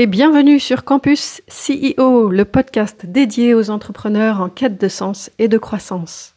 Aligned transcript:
et 0.00 0.06
bienvenue 0.06 0.60
sur 0.60 0.84
Campus 0.84 1.42
CEO, 1.48 2.30
le 2.30 2.44
podcast 2.44 3.04
dédié 3.04 3.52
aux 3.52 3.68
entrepreneurs 3.68 4.40
en 4.40 4.48
quête 4.48 4.80
de 4.80 4.86
sens 4.86 5.28
et 5.40 5.48
de 5.48 5.58
croissance. 5.58 6.36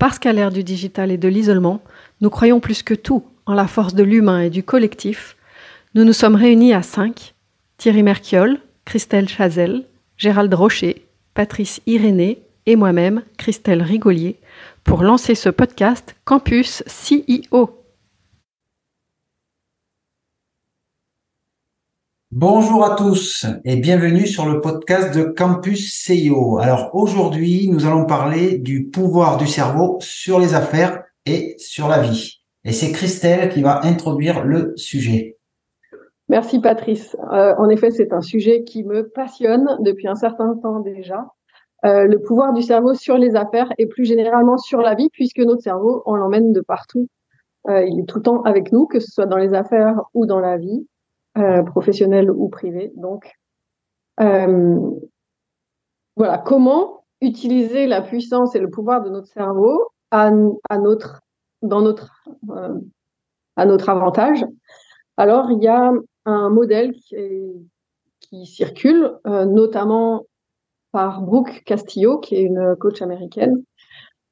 Parce 0.00 0.18
qu'à 0.18 0.32
l'ère 0.32 0.50
du 0.50 0.64
digital 0.64 1.12
et 1.12 1.16
de 1.16 1.28
l'isolement, 1.28 1.82
nous 2.20 2.30
croyons 2.30 2.58
plus 2.58 2.82
que 2.82 2.94
tout 2.94 3.22
en 3.46 3.54
la 3.54 3.68
force 3.68 3.94
de 3.94 4.02
l'humain 4.02 4.40
et 4.40 4.50
du 4.50 4.64
collectif. 4.64 5.36
Nous 5.94 6.02
nous 6.02 6.12
sommes 6.12 6.34
réunis 6.34 6.74
à 6.74 6.82
cinq 6.82 7.34
Thierry 7.78 8.02
Merchiol, 8.02 8.58
Christelle 8.84 9.28
Chazel, 9.28 9.84
Gérald 10.16 10.52
Rocher, 10.52 11.06
Patrice 11.32 11.80
Irénée 11.86 12.42
et 12.66 12.74
moi-même, 12.74 13.22
Christelle 13.36 13.82
Rigolier, 13.82 14.34
pour 14.82 15.04
lancer 15.04 15.36
ce 15.36 15.48
podcast 15.48 16.16
Campus 16.24 16.82
CEO. 16.88 17.85
Bonjour 22.38 22.84
à 22.84 22.96
tous 22.96 23.46
et 23.64 23.76
bienvenue 23.76 24.26
sur 24.26 24.44
le 24.44 24.60
podcast 24.60 25.16
de 25.16 25.22
Campus 25.22 26.06
CEO. 26.06 26.58
Alors 26.58 26.90
aujourd'hui, 26.92 27.66
nous 27.72 27.86
allons 27.86 28.04
parler 28.04 28.58
du 28.58 28.90
pouvoir 28.90 29.38
du 29.38 29.46
cerveau 29.46 29.96
sur 30.00 30.38
les 30.38 30.52
affaires 30.52 31.02
et 31.24 31.54
sur 31.56 31.88
la 31.88 32.02
vie. 32.02 32.42
Et 32.66 32.72
c'est 32.72 32.92
Christelle 32.92 33.48
qui 33.48 33.62
va 33.62 33.80
introduire 33.86 34.44
le 34.44 34.74
sujet. 34.76 35.38
Merci 36.28 36.60
Patrice. 36.60 37.16
Euh, 37.32 37.54
en 37.56 37.70
effet, 37.70 37.90
c'est 37.90 38.12
un 38.12 38.20
sujet 38.20 38.64
qui 38.64 38.84
me 38.84 39.08
passionne 39.08 39.78
depuis 39.80 40.06
un 40.06 40.14
certain 40.14 40.56
temps 40.56 40.80
déjà. 40.80 41.28
Euh, 41.86 42.04
le 42.04 42.20
pouvoir 42.20 42.52
du 42.52 42.60
cerveau 42.60 42.92
sur 42.92 43.16
les 43.16 43.34
affaires 43.34 43.72
et 43.78 43.86
plus 43.86 44.04
généralement 44.04 44.58
sur 44.58 44.82
la 44.82 44.94
vie, 44.94 45.08
puisque 45.10 45.38
notre 45.38 45.62
cerveau, 45.62 46.02
on 46.04 46.16
l'emmène 46.16 46.52
de 46.52 46.60
partout. 46.60 47.08
Euh, 47.70 47.86
il 47.86 47.98
est 47.98 48.04
tout 48.04 48.18
le 48.18 48.24
temps 48.24 48.42
avec 48.42 48.72
nous, 48.72 48.84
que 48.84 49.00
ce 49.00 49.10
soit 49.10 49.24
dans 49.24 49.38
les 49.38 49.54
affaires 49.54 50.02
ou 50.12 50.26
dans 50.26 50.38
la 50.38 50.58
vie. 50.58 50.86
Euh, 51.38 51.62
professionnelle 51.64 52.30
ou 52.30 52.48
privée. 52.48 52.92
Donc, 52.96 53.30
euh, 54.20 54.90
voilà, 56.16 56.38
comment 56.38 57.04
utiliser 57.20 57.86
la 57.86 58.00
puissance 58.00 58.54
et 58.54 58.58
le 58.58 58.70
pouvoir 58.70 59.02
de 59.02 59.10
notre 59.10 59.26
cerveau 59.26 59.86
à, 60.10 60.30
notre, 60.30 61.20
dans 61.60 61.82
notre, 61.82 62.24
euh, 62.50 62.80
à 63.56 63.66
notre 63.66 63.90
avantage? 63.90 64.46
Alors, 65.18 65.50
il 65.50 65.62
y 65.62 65.68
a 65.68 65.92
un 66.24 66.48
modèle 66.48 66.92
qui, 66.94 67.16
qui 68.20 68.46
circule, 68.46 69.12
notamment 69.26 70.24
par 70.90 71.20
Brooke 71.20 71.64
Castillo, 71.66 72.18
qui 72.18 72.36
est 72.36 72.42
une 72.42 72.76
coach 72.80 73.02
américaine. 73.02 73.62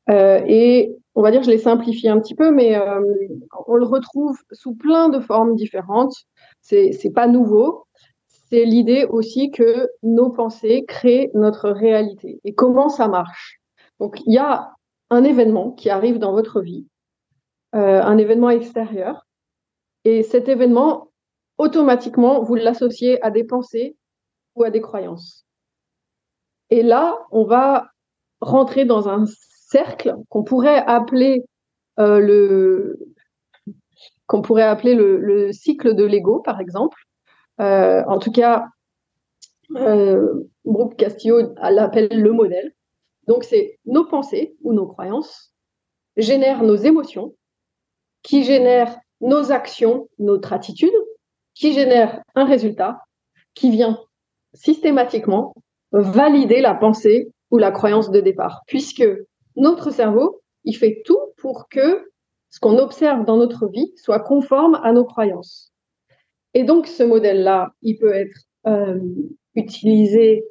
et 0.09 0.97
on 1.15 1.23
va 1.23 1.31
dire, 1.31 1.43
je 1.43 1.51
l'ai 1.51 1.59
simplifié 1.59 2.09
un 2.09 2.19
petit 2.19 2.35
peu, 2.35 2.51
mais 2.51 2.79
on 3.67 3.75
le 3.75 3.85
retrouve 3.85 4.39
sous 4.53 4.75
plein 4.75 5.11
de 5.11 5.21
formes 5.21 5.55
différentes. 5.55 6.27
C'est, 6.65 7.13
pas 7.15 7.27
nouveau. 7.27 7.87
C'est 8.27 8.65
l'idée 8.65 9.05
aussi 9.05 9.51
que 9.51 9.91
nos 10.03 10.31
pensées 10.31 10.87
créent 10.89 11.31
notre 11.35 11.69
réalité. 11.69 12.41
Et 12.45 12.55
comment 12.55 12.89
ça 12.89 13.07
marche? 13.07 13.61
Donc, 14.01 14.21
il 14.27 14.33
y 14.33 14.39
a 14.39 14.73
un 15.11 15.25
événement 15.25 15.73
qui 15.73 15.91
arrive 15.91 16.19
dans 16.19 16.33
votre 16.33 16.63
vie, 16.63 16.87
euh, 17.75 18.03
un 18.03 18.17
événement 18.17 18.49
extérieur, 18.49 19.27
et 20.05 20.23
cet 20.23 20.49
événement, 20.49 21.11
automatiquement, 21.59 22.43
vous 22.43 22.55
l'associez 22.55 23.23
à 23.23 23.31
des 23.31 23.45
pensées 23.45 23.97
ou 24.55 24.65
à 24.65 24.71
des 24.71 24.81
croyances. 24.81 25.45
Et 26.71 26.83
là, 26.83 27.19
on 27.31 27.45
va 27.45 27.91
rentrer 28.41 28.87
dans 28.87 29.09
un 29.09 29.27
cercle 29.27 30.15
qu'on 30.31 30.45
pourrait 30.45 30.83
appeler 30.87 31.45
euh, 31.99 32.21
le, 32.21 33.14
qu'on 34.27 34.43
pourrait 34.43 34.63
appeler 34.63 34.95
le, 34.95 35.53
cycle 35.53 35.95
de 35.95 36.05
l'ego, 36.05 36.41
par 36.41 36.61
exemple. 36.61 36.99
Euh, 37.61 38.03
en 38.07 38.19
tout 38.19 38.33
cas, 38.33 38.67
euh, 39.77 40.45
Brooke 40.65 40.97
Castillo 40.97 41.55
l'appelle 41.63 42.09
le 42.11 42.33
modèle. 42.33 42.73
Donc, 43.27 43.45
c'est 43.45 43.79
nos 43.87 44.05
pensées 44.05 44.57
ou 44.63 44.73
nos 44.73 44.87
croyances 44.87 45.55
génèrent 46.17 46.63
nos 46.63 46.77
émotions, 46.77 47.35
qui 48.23 48.45
génèrent 48.45 48.97
nos 49.21 49.53
actions, 49.53 50.09
notre 50.19 50.53
attitude, 50.53 50.95
qui 51.55 51.73
génèrent 51.73 52.23
un 52.35 52.45
résultat 52.45 53.01
qui 53.55 53.71
vient 53.71 53.99
systématiquement 54.53 55.55
valider 55.93 56.61
la 56.61 56.75
pensée 56.75 57.31
ou 57.51 57.59
la 57.59 57.71
croyance 57.71 58.11
de 58.11 58.21
départ, 58.21 58.63
puisque 58.67 59.05
notre 59.57 59.91
cerveau, 59.91 60.41
il 60.65 60.77
fait 60.77 61.03
tout 61.05 61.21
pour 61.37 61.69
que 61.69 62.11
ce 62.55 62.61
qu'on 62.61 62.79
observe 62.79 63.25
dans 63.25 63.37
notre 63.37 63.67
vie 63.67 63.93
soit 63.97 64.21
conforme 64.21 64.77
à 64.85 64.93
nos 64.93 65.05
croyances. 65.05 65.73
Et 66.55 66.63
donc, 66.63 66.87
ce 66.87 67.03
modèle-là, 67.03 67.73
il 67.83 67.99
peut 67.99 68.13
être 68.13 68.39
euh, 68.69 69.01
utilisé, 69.57 70.45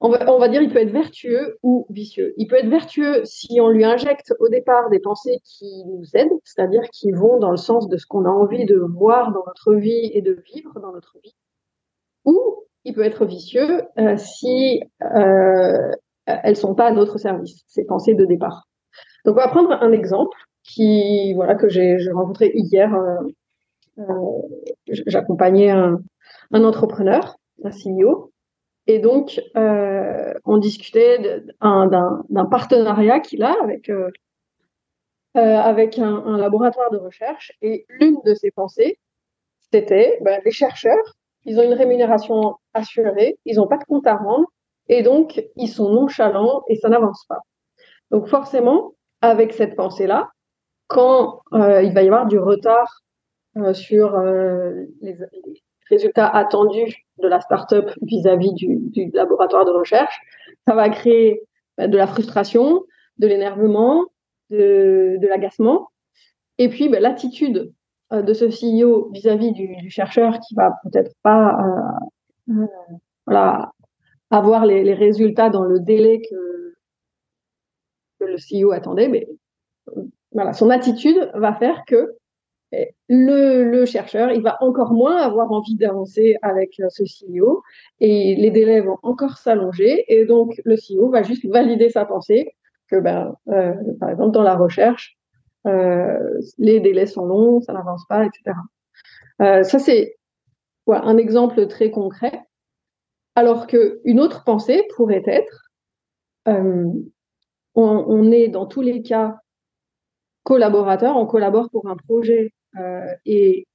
on 0.00 0.08
va, 0.08 0.48
dire, 0.48 0.62
il 0.62 0.72
peut 0.72 0.78
être 0.78 0.90
vertueux 0.90 1.58
ou 1.62 1.86
vicieux. 1.90 2.32
Il 2.38 2.46
peut 2.46 2.56
être 2.56 2.70
vertueux 2.70 3.20
si 3.26 3.60
on 3.60 3.68
lui 3.68 3.84
injecte 3.84 4.32
au 4.40 4.48
départ 4.48 4.88
des 4.88 4.98
pensées 4.98 5.40
qui 5.44 5.84
nous 5.84 6.04
aident, 6.14 6.40
c'est-à-dire 6.42 6.88
qui 6.90 7.10
vont 7.12 7.38
dans 7.38 7.50
le 7.50 7.58
sens 7.58 7.86
de 7.86 7.98
ce 7.98 8.06
qu'on 8.06 8.24
a 8.24 8.30
envie 8.30 8.64
de 8.64 8.78
voir 8.78 9.30
dans 9.32 9.44
notre 9.46 9.74
vie 9.74 10.10
et 10.14 10.22
de 10.22 10.42
vivre 10.54 10.80
dans 10.80 10.92
notre 10.92 11.18
vie. 11.22 11.36
Ou 12.24 12.64
il 12.84 12.94
peut 12.94 13.04
être 13.04 13.26
vicieux 13.26 13.82
euh, 13.98 14.16
si 14.16 14.80
euh, 15.02 15.90
elles 16.24 16.56
sont 16.56 16.74
pas 16.74 16.86
à 16.86 16.92
notre 16.92 17.18
service, 17.18 17.62
ces 17.68 17.84
pensées 17.84 18.14
de 18.14 18.24
départ. 18.24 18.68
Donc, 19.26 19.34
on 19.36 19.40
va 19.40 19.48
prendre 19.48 19.70
un 19.70 19.92
exemple 19.92 20.36
qui 20.64 21.32
voilà 21.34 21.54
que 21.54 21.68
j'ai 21.68 21.96
rencontré 22.12 22.52
hier. 22.54 22.94
Euh, 22.94 23.16
euh, 23.98 24.04
j'accompagnais 24.88 25.70
un, 25.70 26.00
entrepreneur, 26.52 27.36
un 27.64 27.70
CEO, 27.70 28.32
et 28.86 28.98
donc 28.98 29.40
euh, 29.56 30.32
on 30.44 30.58
discutait 30.58 31.42
d'un 31.60 32.44
partenariat 32.50 33.20
qu'il 33.20 33.42
a 33.42 33.54
avec 33.62 33.90
avec 35.34 35.98
un, 35.98 36.14
un, 36.26 36.36
laboratoire 36.38 36.90
de 36.90 36.98
recherche. 36.98 37.52
Et 37.62 37.86
l'une 37.88 38.18
de 38.24 38.34
ses 38.34 38.50
pensées, 38.50 38.98
c'était 39.72 40.18
ben, 40.22 40.40
les 40.44 40.50
chercheurs, 40.50 41.16
ils 41.44 41.58
ont 41.58 41.62
une 41.62 41.72
rémunération 41.72 42.56
assurée, 42.74 43.38
ils 43.44 43.56
n'ont 43.56 43.66
pas 43.66 43.78
de 43.78 43.84
compte 43.84 44.06
à 44.06 44.16
rendre, 44.16 44.46
et 44.88 45.02
donc 45.02 45.42
ils 45.56 45.68
sont 45.68 45.90
nonchalants 45.90 46.62
et 46.68 46.76
ça 46.76 46.88
n'avance 46.88 47.24
pas. 47.28 47.40
Donc 48.10 48.26
forcément, 48.26 48.92
avec 49.22 49.52
cette 49.54 49.76
pensée-là, 49.76 50.28
quand 50.92 51.40
euh, 51.54 51.82
il 51.82 51.94
va 51.94 52.02
y 52.02 52.06
avoir 52.06 52.26
du 52.26 52.38
retard 52.38 53.00
euh, 53.56 53.72
sur 53.72 54.14
euh, 54.14 54.84
les, 55.00 55.16
résultats 55.90 56.28
attendus 56.28 57.04
de 57.18 57.28
la 57.28 57.40
startup 57.40 57.90
vis-à-vis 58.02 58.52
du, 58.52 59.10
laboratoire 59.12 59.64
de 59.64 59.70
recherche, 59.70 60.20
ça 60.66 60.74
va 60.74 60.88
créer 60.88 61.42
bah, 61.76 61.86
de 61.86 61.96
la 61.96 62.06
frustration, 62.06 62.84
de 63.18 63.26
l'énervement, 63.26 64.06
de, 64.50 65.18
l'agacement. 65.22 65.88
Et 66.58 66.68
puis, 66.68 66.88
bah, 66.88 67.00
l'attitude 67.00 67.72
de 68.10 68.34
ce 68.34 68.46
CEO 68.46 69.10
vis-à-vis 69.12 69.52
du, 69.52 69.90
chercheur 69.90 70.38
qui 70.40 70.54
va 70.54 70.78
peut-être 70.84 71.12
pas 71.22 71.58
avoir 74.30 74.64
les, 74.66 74.84
les, 74.84 74.94
résultats 74.94 75.50
dans 75.50 75.64
le 75.64 75.80
délai 75.80 76.22
que, 76.22 76.74
que 78.18 78.24
le 78.24 78.36
CEO 78.36 78.72
attendait, 78.72 79.08
mais 79.08 79.26
voilà, 80.32 80.52
son 80.52 80.70
attitude 80.70 81.30
va 81.34 81.54
faire 81.54 81.84
que 81.86 82.16
eh, 82.72 82.94
le, 83.08 83.84
chercheur, 83.84 84.32
il 84.32 84.42
va 84.42 84.56
encore 84.62 84.92
moins 84.92 85.18
avoir 85.18 85.52
envie 85.52 85.76
d'avancer 85.76 86.36
avec 86.40 86.80
euh, 86.80 86.88
ce 86.88 87.02
CEO 87.02 87.62
et 88.00 88.34
les 88.36 88.50
délais 88.50 88.80
vont 88.80 88.96
encore 89.02 89.36
s'allonger 89.36 90.04
et 90.08 90.24
donc 90.24 90.58
le 90.64 90.76
CEO 90.76 91.10
va 91.10 91.22
juste 91.22 91.46
valider 91.46 91.90
sa 91.90 92.06
pensée 92.06 92.54
que, 92.88 92.96
ben, 92.96 93.34
euh, 93.48 93.74
par 94.00 94.08
exemple, 94.08 94.32
dans 94.32 94.42
la 94.42 94.56
recherche, 94.56 95.18
euh, 95.66 96.18
les 96.56 96.80
délais 96.80 97.06
sont 97.06 97.26
longs, 97.26 97.60
ça 97.60 97.74
n'avance 97.74 98.06
pas, 98.08 98.24
etc. 98.24 98.56
ça, 99.38 99.78
c'est 99.78 100.16
un 100.86 101.16
exemple 101.16 101.66
très 101.66 101.90
concret. 101.90 102.42
Alors 103.34 103.66
qu'une 103.66 104.20
autre 104.20 104.44
pensée 104.44 104.86
pourrait 104.94 105.22
être, 105.26 105.70
on, 107.74 108.32
est 108.32 108.48
dans 108.48 108.66
tous 108.66 108.82
les 108.82 109.02
cas 109.02 109.41
collaborateur, 110.42 111.16
on 111.16 111.26
collabore 111.26 111.70
pour 111.70 111.88
un 111.88 111.96
projet 111.96 112.52
euh, 112.78 113.06
et 113.26 113.66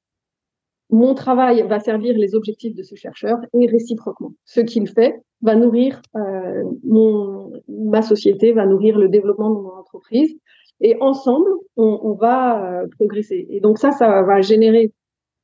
mon 0.90 1.14
travail 1.14 1.66
va 1.68 1.80
servir 1.80 2.18
les 2.18 2.34
objectifs 2.36 2.76
de 2.76 2.84
ce 2.84 2.96
chercheur 2.96 3.38
et 3.54 3.68
réciproquement. 3.68 4.34
Ce 4.46 4.62
qu'il 4.62 4.88
fait 4.88 5.22
va 5.42 5.56
nourrir 5.56 6.02
euh, 6.16 6.64
ma 7.68 8.02
société, 8.02 8.54
va 8.54 8.66
nourrir 8.66 8.98
le 8.98 9.10
développement 9.10 9.50
de 9.50 9.62
mon 9.62 9.74
entreprise 9.74 10.36
et 10.80 10.96
ensemble, 11.02 11.50
on, 11.76 12.14
va 12.14 12.82
euh, 12.82 12.88
progresser. 12.98 13.48
Et 13.50 13.60
donc 13.60 13.80
ça, 13.80 13.92
ça 13.92 14.22
va 14.22 14.42
générer 14.42 14.92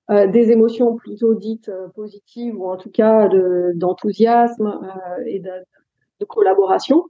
des 0.10 0.52
émotions 0.52 0.96
plutôt 0.96 1.34
dites 1.34 1.72
positives 1.96 2.60
ou 2.60 2.70
en 2.70 2.76
tout 2.76 2.92
cas 2.92 3.30
d'enthousiasme 3.74 4.80
et 5.26 5.40
de 5.40 6.26
collaboration. 6.26 7.06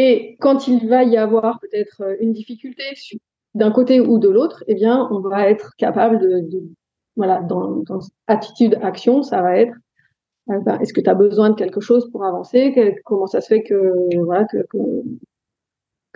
Et 0.00 0.36
quand 0.38 0.68
il 0.68 0.88
va 0.88 1.02
y 1.02 1.16
avoir 1.16 1.58
peut-être 1.58 2.02
une 2.20 2.32
difficulté 2.32 2.84
d'un 3.54 3.72
côté 3.72 4.00
ou 4.00 4.20
de 4.20 4.28
l'autre, 4.28 4.62
eh 4.68 4.76
bien, 4.76 5.08
on 5.10 5.18
va 5.18 5.50
être 5.50 5.74
capable 5.76 6.20
de, 6.20 6.62
voilà, 7.16 7.42
dans, 7.42 7.78
dans 7.78 7.98
attitude 8.28 8.78
action, 8.80 9.24
ça 9.24 9.42
va 9.42 9.58
être 9.58 9.74
euh, 10.50 10.60
ben, 10.60 10.78
est-ce 10.78 10.92
que 10.92 11.00
tu 11.00 11.10
as 11.10 11.14
besoin 11.14 11.50
de 11.50 11.56
quelque 11.56 11.80
chose 11.80 12.08
pour 12.12 12.24
avancer? 12.24 12.94
Comment 13.04 13.26
ça 13.26 13.40
se 13.40 13.48
fait 13.48 13.64
que 13.64 13.92
voilà 14.24 14.44
que 14.44 14.58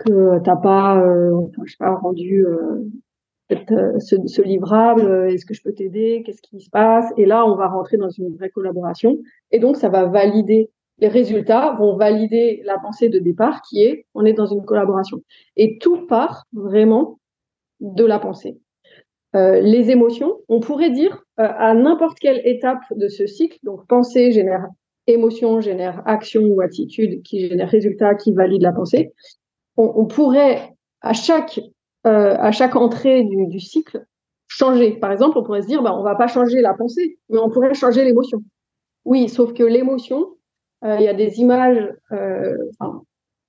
euh, 0.09 0.39
pas 0.39 1.95
rendu 1.95 2.45
euh, 2.45 2.85
euh, 3.51 3.99
ce, 3.99 4.41
livrable 4.41 5.29
Est-ce 5.29 5.45
que 5.45 5.53
je 5.53 5.61
peux 5.61 5.73
t'aider? 5.73 6.23
Qu'est-ce 6.25 6.41
qui 6.41 6.61
se 6.61 6.69
passe? 6.69 7.11
Et 7.17 7.25
là, 7.25 7.45
on 7.45 7.57
va 7.57 7.67
rentrer 7.67 7.97
dans 7.97 8.09
une 8.09 8.33
vraie 8.37 8.49
collaboration. 8.49 9.19
Et 9.51 9.59
donc, 9.59 9.75
ça 9.75 9.89
va 9.89 10.05
valider 10.05 10.69
les 11.03 11.09
résultats, 11.09 11.75
vont 11.77 11.97
valider 11.97 12.61
la 12.63 12.79
pensée 12.79 13.09
de 13.09 13.19
départ 13.19 13.61
qui 13.61 13.83
est 13.83 14.05
on 14.13 14.23
est 14.23 14.31
dans 14.31 14.45
une 14.45 14.63
collaboration. 14.63 15.21
Et 15.57 15.77
tout 15.77 16.07
part 16.07 16.45
vraiment 16.53 17.19
de 17.81 18.05
la 18.05 18.19
pensée. 18.19 18.57
Euh, 19.35 19.59
les 19.59 19.91
émotions, 19.91 20.39
on 20.47 20.61
pourrait 20.61 20.91
dire 20.91 21.23
euh, 21.41 21.47
à 21.57 21.73
n'importe 21.73 22.19
quelle 22.19 22.41
étape 22.45 22.83
de 22.95 23.09
ce 23.09 23.27
cycle, 23.27 23.57
donc 23.63 23.85
pensée 23.87 24.31
génère 24.31 24.65
émotion, 25.07 25.59
génère 25.59 26.01
action 26.05 26.41
ou 26.43 26.61
attitude 26.61 27.21
qui 27.23 27.49
génère 27.49 27.69
résultat, 27.69 28.15
qui 28.15 28.31
valide 28.31 28.61
la 28.61 28.71
pensée, 28.71 29.11
on, 29.75 30.05
pourrait 30.05 30.73
à 31.01 31.11
chaque, 31.11 31.59
euh, 32.07 32.35
à 32.39 32.53
chaque 32.53 32.77
entrée 32.77 33.23
du, 33.23 33.59
cycle 33.59 34.05
changer. 34.47 34.91
Par 34.93 35.11
exemple, 35.11 35.37
on 35.37 35.43
pourrait 35.43 35.63
se 35.63 35.67
dire, 35.67 35.81
bah, 35.81 35.93
on 35.97 36.03
va 36.03 36.15
pas 36.15 36.27
changer 36.27 36.61
la 36.61 36.73
pensée, 36.73 37.17
mais 37.29 37.39
on 37.39 37.49
pourrait 37.49 37.73
changer 37.73 38.05
l'émotion. 38.05 38.41
Oui, 39.03 39.27
sauf 39.27 39.51
que 39.53 39.63
l'émotion, 39.63 40.37
il 40.83 41.01
y 41.01 41.07
a 41.07 41.13
des 41.13 41.39
images, 41.39 41.89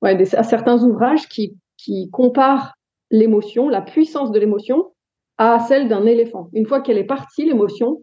ouais, 0.02 0.14
des, 0.16 0.24
certains 0.24 0.82
ouvrages 0.84 1.28
qui, 1.28 1.56
qui 1.76 2.08
comparent 2.10 2.74
l'émotion, 3.10 3.68
la 3.68 3.82
puissance 3.82 4.30
de 4.30 4.38
l'émotion 4.38 4.92
à 5.38 5.58
celle 5.60 5.88
d'un 5.88 6.06
éléphant. 6.06 6.48
Une 6.52 6.66
fois 6.66 6.80
qu'elle 6.80 6.98
est 6.98 7.04
partie, 7.04 7.44
l'émotion, 7.44 8.02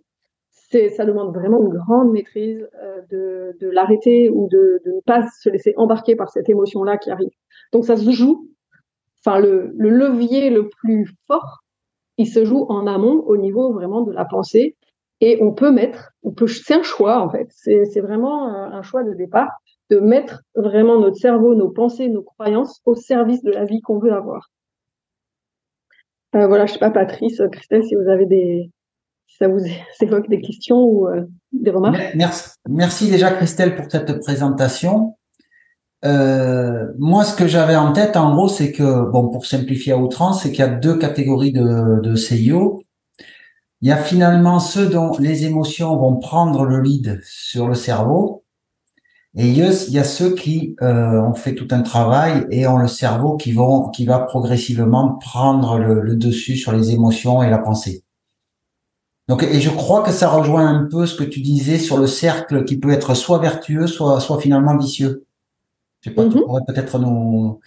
ça 0.89 1.06
demande 1.06 1.33
vraiment 1.33 1.62
une 1.62 1.69
grande 1.69 2.12
maîtrise 2.12 2.68
euh, 2.81 3.01
de, 3.10 3.57
de 3.60 3.69
l'arrêter 3.69 4.30
ou 4.30 4.48
de, 4.50 4.81
de, 4.86 4.92
ne 4.92 5.01
pas 5.01 5.28
se 5.42 5.50
laisser 5.50 5.74
embarquer 5.75 6.16
par 6.16 6.30
cette 6.30 6.50
émotion-là 6.50 6.98
qui 6.98 7.12
arrive. 7.12 7.31
Donc 7.74 7.86
ça 7.86 7.98
se 7.98 8.10
joue, 8.12 8.50
enfin 9.19 9.39
le, 9.39 9.72
le, 9.75 9.89
levier 9.89 10.50
le 10.50 10.69
plus 10.69 11.10
fort, 11.28 11.63
il 12.18 12.28
se 12.28 12.45
joue 12.45 12.66
en 12.69 12.88
amont 12.88 13.24
au 13.25 13.36
niveau 13.36 13.74
vraiment 13.74 14.01
de 14.01 14.13
la 14.13 14.25
pensée 14.25 14.78
et 15.21 15.41
on 15.41 15.53
peut 15.53 15.71
mettre, 15.71 16.12
on 16.23 16.31
peut, 16.31 16.47
c'est 16.47 16.73
un 16.73 16.83
choix 16.83 17.21
en 17.21 17.29
fait, 17.29 17.47
c'est, 17.50 18.01
vraiment 18.01 18.47
un, 18.47 18.73
un 18.73 18.81
choix 18.81 19.03
de 19.03 19.13
départ 19.13 19.50
de 19.91 20.00
mettre 20.00 20.41
vraiment 20.56 21.00
notre 21.00 21.18
cerveau, 21.18 21.53
nos 21.53 21.69
pensées, 21.69 22.07
nos 22.07 22.23
croyances 22.23 22.81
au 22.85 22.95
service 22.95 23.44
de 23.44 23.51
la 23.51 23.65
vie 23.65 23.81
qu'on 23.81 24.00
veut 24.00 24.13
avoir. 24.13 24.50
Euh, 26.33 26.47
voilà, 26.47 26.65
je 26.65 26.73
sais 26.73 26.79
pas, 26.79 26.91
Patrice, 26.91 27.41
Christelle, 27.51 27.83
si 27.83 27.95
vous 27.95 28.09
avez 28.09 28.25
des, 28.25 28.71
si 29.27 29.38
ça 29.38 29.50
vous 29.50 29.59
évoque 30.01 30.29
des 30.29 30.39
questions 30.39 30.77
ou 30.77 31.07
euh, 31.07 31.25
des 31.51 31.71
remarques. 31.71 32.15
Merci, 32.69 33.12
déjà 33.12 33.31
Christelle 33.31 33.75
pour 33.75 33.91
cette 33.91 34.19
présentation. 34.21 35.18
Euh, 36.03 36.88
moi, 36.97 37.25
ce 37.25 37.35
que 37.35 37.47
j'avais 37.47 37.75
en 37.75 37.91
tête, 37.91 38.15
en 38.15 38.33
gros, 38.33 38.47
c'est 38.47 38.71
que, 38.71 39.12
bon, 39.12 39.29
pour 39.29 39.45
simplifier 39.45 39.91
à 39.91 39.97
outrance, 39.97 40.44
c'est 40.44 40.50
qu'il 40.50 40.59
y 40.59 40.68
a 40.68 40.69
deux 40.69 40.97
catégories 40.97 41.51
de, 41.51 42.01
de 42.01 42.15
CIO. 42.15 42.81
Il 43.81 43.89
y 43.89 43.92
a 43.92 43.98
finalement 43.98 44.60
ceux 44.60 44.88
dont 44.88 45.18
les 45.18 45.45
émotions 45.45 45.98
vont 45.98 46.18
prendre 46.18 46.66
le 46.66 46.81
lead 46.81 47.19
sur 47.24 47.68
le 47.68 47.75
cerveau, 47.75 48.42
et 49.33 49.48
il 49.48 49.57
y 49.57 49.98
a, 50.00 50.04
ceux 50.04 50.36
qui 50.36 50.75
euh, 50.81 51.22
ont 51.22 51.33
fait 51.33 51.56
tout 51.56 51.68
un 51.72 51.81
travail 51.83 52.45
et 52.51 52.68
ont 52.68 52.78
le 52.78 52.89
cerveau 52.89 53.38
qui 53.38 53.54
vont, 53.54 53.88
qui 53.88 54.06
va 54.06 54.19
progressivement 54.19 55.16
prendre 55.16 55.80
le, 55.80 56.16
dessus 56.18 56.57
sur 56.57 56.74
les 56.74 56.92
émotions 56.92 57.42
et 57.42 57.50
la 57.50 57.57
pensée. 57.57 58.04
Donc, 59.30 59.44
et 59.44 59.62
je 59.62 59.69
crois 59.69 60.04
que 60.04 60.12
ça 60.12 60.30
rejoint 60.30 60.68
un 60.68 60.86
peu 60.86 61.06
ce 61.06 61.16
que 61.16 61.24
tu 61.24 61.39
disais 61.39 61.80
sur 61.80 61.98
le 61.98 62.07
cercle 62.07 62.66
qui 62.66 62.78
peut 62.78 62.92
être 62.92 63.13
soit 63.13 63.39
vertueux, 63.39 63.88
soit, 63.88 64.19
soit 64.19 64.42
finalement 64.42 64.75
vicieux. 64.75 65.25
Je 66.01 66.10
sais 66.10 66.16
pas, 66.16 66.28
tu 66.28 66.36
mhm. 66.36 66.44
pourrais 66.44 66.63
peut-être 66.68 67.00
nous 67.00 67.62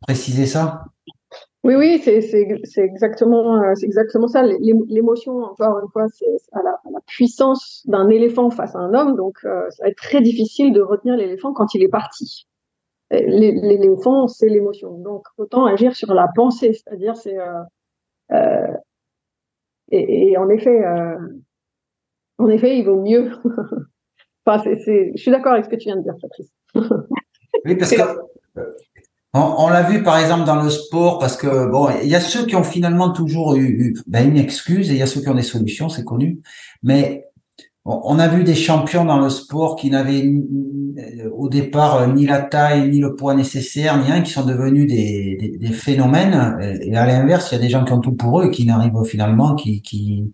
préciser 0.00 0.46
ça? 0.46 0.84
Oui, 1.64 1.76
oui, 1.76 1.98
c'est 1.98 2.20
exactement, 2.76 3.62
euh, 3.62 3.72
c'est 3.74 3.86
exactement 3.86 4.28
ça. 4.28 4.42
L'émotion, 4.42 5.38
encore 5.38 5.80
une 5.82 5.88
fois, 5.90 6.06
c'est 6.08 6.26
à 6.52 6.62
la, 6.62 6.78
la, 6.92 7.00
puissance 7.06 7.82
d'un 7.86 8.10
éléphant 8.10 8.50
face 8.50 8.76
à 8.76 8.80
un 8.80 8.92
homme, 8.92 9.16
donc 9.16 9.38
euh, 9.46 9.70
ça 9.70 9.84
va 9.84 9.88
être 9.88 9.96
très 9.96 10.20
difficile 10.20 10.74
de 10.74 10.82
retenir 10.82 11.16
l'éléphant 11.16 11.54
quand 11.54 11.74
il 11.74 11.82
est 11.82 11.88
parti. 11.88 12.46
L'éléphant, 13.10 14.28
c'est 14.28 14.50
l'émotion. 14.50 14.98
Donc 14.98 15.24
autant 15.38 15.64
agir 15.64 15.96
sur 15.96 16.12
la 16.12 16.28
pensée, 16.34 16.74
c'est-à-dire 16.74 17.16
c'est 17.16 17.38
euh, 17.38 17.62
euh 18.32 18.74
et, 19.90 20.30
et, 20.30 20.36
en 20.38 20.48
effet, 20.48 20.84
euh, 20.84 21.16
en 22.38 22.48
effet, 22.48 22.78
il 22.78 22.84
vaut 22.84 23.00
mieux. 23.00 23.30
enfin, 24.46 24.62
c'est, 24.84 25.12
je 25.14 25.20
suis 25.20 25.30
d'accord 25.30 25.52
avec 25.52 25.66
ce 25.66 25.70
que 25.70 25.76
tu 25.76 25.84
viens 25.84 25.96
de 25.96 26.02
dire, 26.02 26.16
Patrice. 26.20 26.52
oui, 27.64 27.76
parce 27.76 27.92
que 27.92 28.02
on, 29.34 29.68
l'a 29.68 29.82
vu 29.82 30.02
par 30.02 30.18
exemple 30.18 30.44
dans 30.44 30.62
le 30.62 30.70
sport 30.70 31.18
parce 31.18 31.36
que 31.36 31.68
bon, 31.68 31.88
il 32.02 32.08
y 32.08 32.14
a 32.14 32.20
ceux 32.20 32.46
qui 32.46 32.54
ont 32.54 32.62
finalement 32.62 33.10
toujours 33.10 33.56
eu, 33.56 33.96
ben, 34.06 34.28
une 34.28 34.36
excuse 34.36 34.90
et 34.90 34.94
il 34.94 34.98
y 34.98 35.02
a 35.02 35.06
ceux 35.06 35.20
qui 35.20 35.28
ont 35.28 35.34
des 35.34 35.42
solutions, 35.42 35.88
c'est 35.88 36.04
connu. 36.04 36.40
Mais 36.84 37.26
on 37.84 38.18
a 38.18 38.28
vu 38.28 38.44
des 38.44 38.54
champions 38.54 39.04
dans 39.04 39.18
le 39.18 39.28
sport 39.28 39.76
qui 39.76 39.90
n'avaient 39.90 40.32
au 41.36 41.48
départ 41.48 42.06
ni 42.14 42.26
la 42.26 42.40
taille 42.40 42.88
ni 42.88 43.00
le 43.00 43.14
poids 43.16 43.34
nécessaire 43.34 43.98
ni 43.98 44.04
rien, 44.04 44.22
qui 44.22 44.30
sont 44.30 44.46
devenus 44.46 44.86
des, 44.86 45.58
des, 45.60 45.72
phénomènes. 45.72 46.56
Et 46.82 46.96
à 46.96 47.04
l'inverse, 47.04 47.50
il 47.50 47.56
y 47.56 47.58
a 47.58 47.60
des 47.60 47.68
gens 47.68 47.84
qui 47.84 47.92
ont 47.92 48.00
tout 48.00 48.14
pour 48.14 48.40
eux 48.40 48.46
et 48.46 48.50
qui 48.50 48.64
n'arrivent 48.64 49.04
finalement, 49.04 49.54
qui, 49.54 49.82
qui, 49.82 50.32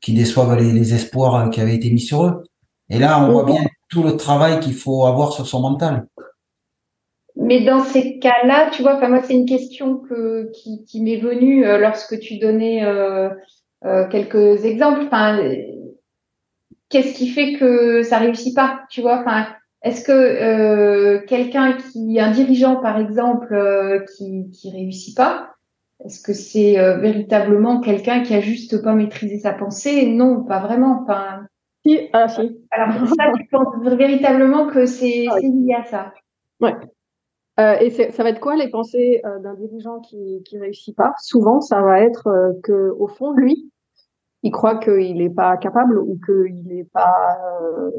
qui 0.00 0.14
déçoivent 0.14 0.58
les, 0.58 0.72
les 0.72 0.94
espoirs 0.94 1.50
qui 1.50 1.60
avaient 1.60 1.76
été 1.76 1.90
mis 1.90 2.00
sur 2.00 2.24
eux. 2.24 2.42
Et 2.90 2.98
là, 2.98 3.22
on 3.22 3.30
voit 3.32 3.44
bien 3.44 3.64
tout 3.88 4.02
le 4.02 4.16
travail 4.16 4.60
qu'il 4.60 4.74
faut 4.74 5.04
avoir 5.04 5.32
sur 5.32 5.46
son 5.46 5.60
mental. 5.60 6.06
Mais 7.40 7.64
dans 7.64 7.80
ces 7.80 8.18
cas-là, 8.18 8.70
tu 8.72 8.82
vois, 8.82 8.96
enfin 8.96 9.08
moi 9.08 9.22
c'est 9.22 9.34
une 9.34 9.46
question 9.46 9.96
que, 9.98 10.50
qui, 10.52 10.84
qui 10.84 11.02
m'est 11.02 11.18
venue 11.18 11.64
euh, 11.64 11.78
lorsque 11.78 12.18
tu 12.20 12.38
donnais 12.38 12.84
euh, 12.84 13.30
euh, 13.84 14.08
quelques 14.08 14.64
exemples. 14.64 15.02
Enfin, 15.06 15.38
qu'est-ce 16.88 17.14
qui 17.14 17.28
fait 17.28 17.54
que 17.54 18.02
ça 18.02 18.18
réussit 18.18 18.54
pas, 18.54 18.80
tu 18.90 19.00
vois? 19.00 19.20
Enfin, 19.20 19.46
est-ce 19.82 20.04
que 20.04 20.12
euh, 20.12 21.20
quelqu'un 21.26 21.74
qui, 21.74 22.18
un 22.20 22.30
dirigeant 22.32 22.76
par 22.76 22.98
exemple, 22.98 23.54
euh, 23.54 24.00
qui 24.16 24.50
qui 24.50 24.70
réussit 24.70 25.16
pas, 25.16 25.54
est-ce 26.04 26.20
que 26.22 26.32
c'est 26.32 26.74
véritablement 26.98 27.80
quelqu'un 27.80 28.22
qui 28.22 28.34
a 28.34 28.40
juste 28.40 28.82
pas 28.82 28.94
maîtrisé 28.94 29.38
sa 29.38 29.52
pensée? 29.52 30.06
Non, 30.06 30.44
pas 30.44 30.60
vraiment. 30.60 31.02
Enfin, 31.02 31.46
si, 31.86 32.08
ah 32.12 32.28
si. 32.28 32.56
Alors 32.70 32.94
ça, 33.08 33.32
tu 33.36 33.46
penses 33.50 33.74
véritablement 33.96 34.68
que 34.68 34.86
c'est 34.86 35.26
ah 35.30 35.38
lié 35.40 35.74
à 35.74 35.84
ça? 35.84 36.12
Ouais. 36.60 36.74
Euh, 37.58 37.76
et 37.80 37.90
ça 37.90 38.22
va 38.22 38.30
être 38.30 38.40
quoi 38.40 38.54
les 38.54 38.70
pensées 38.70 39.20
euh, 39.24 39.40
d'un 39.40 39.54
dirigeant 39.54 39.98
qui 40.00 40.42
qui 40.44 40.58
réussit 40.58 40.94
pas? 40.94 41.12
Souvent, 41.20 41.60
ça 41.60 41.82
va 41.82 42.00
être 42.00 42.28
euh, 42.28 42.52
que 42.62 42.94
au 42.98 43.08
fond, 43.08 43.32
lui, 43.32 43.72
il 44.44 44.52
croit 44.52 44.76
qu'il 44.76 45.16
n'est 45.16 45.30
pas 45.30 45.56
capable 45.56 45.98
ou 45.98 46.18
qu'il 46.24 46.66
n'est 46.66 46.84
pas 46.92 47.36
euh, 47.60 47.90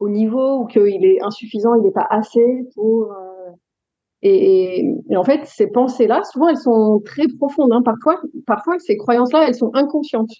au 0.00 0.08
niveau 0.08 0.58
ou 0.60 0.66
qu'il 0.66 1.04
est 1.04 1.22
insuffisant, 1.22 1.76
il 1.76 1.82
n'est 1.82 1.92
pas 1.92 2.06
assez 2.10 2.66
pour. 2.74 3.14
Et, 4.26 4.96
en 5.14 5.22
fait, 5.22 5.44
ces 5.44 5.66
pensées-là, 5.66 6.22
souvent, 6.24 6.48
elles 6.48 6.56
sont 6.56 7.02
très 7.04 7.26
profondes. 7.38 7.72
Hein. 7.72 7.82
Parfois, 7.84 8.20
parfois, 8.46 8.78
ces 8.78 8.96
croyances-là, 8.96 9.46
elles 9.46 9.54
sont 9.54 9.70
inconscientes. 9.74 10.32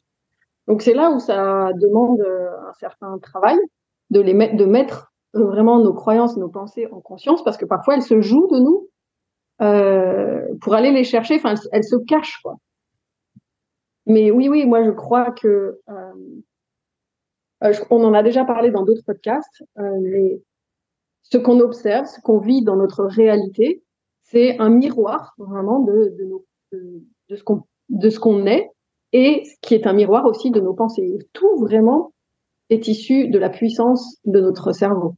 Donc 0.67 0.81
c'est 0.81 0.95
là 0.95 1.11
où 1.11 1.19
ça 1.21 1.71
demande 1.75 2.21
un 2.23 2.73
certain 2.81 3.19
travail 3.19 3.59
de 4.11 4.21
les 4.21 4.33
de 4.33 4.65
mettre 4.65 5.14
vraiment 5.35 5.79
nos 5.79 5.93
croyances, 5.93 6.37
nos 6.37 6.49
pensées 6.49 6.87
en 6.91 7.01
conscience, 7.01 7.43
parce 7.45 7.57
que 7.57 7.65
parfois 7.65 7.95
elles 7.95 8.03
se 8.03 8.21
jouent 8.21 8.49
de 8.49 8.59
nous 8.59 8.89
euh, 9.63 10.47
pour 10.61 10.75
aller 10.75 10.93
les 10.93 11.05
chercher. 11.05 11.37
Enfin, 11.37 11.55
elles, 11.73 11.85
se 11.85 11.97
cachent, 11.97 12.41
quoi. 12.43 12.57
Mais 14.07 14.31
oui, 14.31 14.49
oui, 14.49 14.67
moi 14.67 14.85
je 14.85 14.91
crois 14.91 15.31
que 15.31 15.81
euh, 15.89 16.13
euh 17.63 17.73
on 17.91 18.05
en 18.05 18.13
a 18.15 18.23
déjà 18.23 18.45
parlé 18.45 18.71
dans 18.71 18.85
d'autres 18.85 19.05
podcasts. 19.05 19.63
Euh, 19.79 19.99
mais 20.03 20.41
ce 21.23 21.39
qu'on 21.39 21.61
observe, 21.61 22.07
ce 22.07 22.21
qu'on 22.21 22.39
vit 22.39 22.63
dans 22.63 22.77
notre 22.77 23.05
réalité, 23.05 23.83
c'est 24.23 24.59
un 24.59 24.71
miroir 24.71 25.35
vraiment 25.39 25.81
de, 25.81 26.15
de, 26.19 26.31
de, 26.73 27.03
de 27.31 27.37
ce 27.37 27.45
qu'on 27.45 27.63
de 27.89 28.11
ce 28.11 28.19
qu'on 28.19 28.47
est 28.47 28.71
et 29.13 29.45
qui 29.63 29.75
est 29.75 29.87
un 29.87 29.93
miroir 29.93 30.27
aussi 30.27 30.51
de 30.51 30.61
nos 30.61 30.75
pensées. 30.75 31.19
Tout 31.33 31.57
vraiment 31.57 32.13
est 32.71 32.89
issu 32.89 33.29
de 33.29 33.39
la 33.39 33.51
puissance 33.51 34.19
de 34.25 34.41
notre 34.41 34.73
cerveau. 34.73 35.15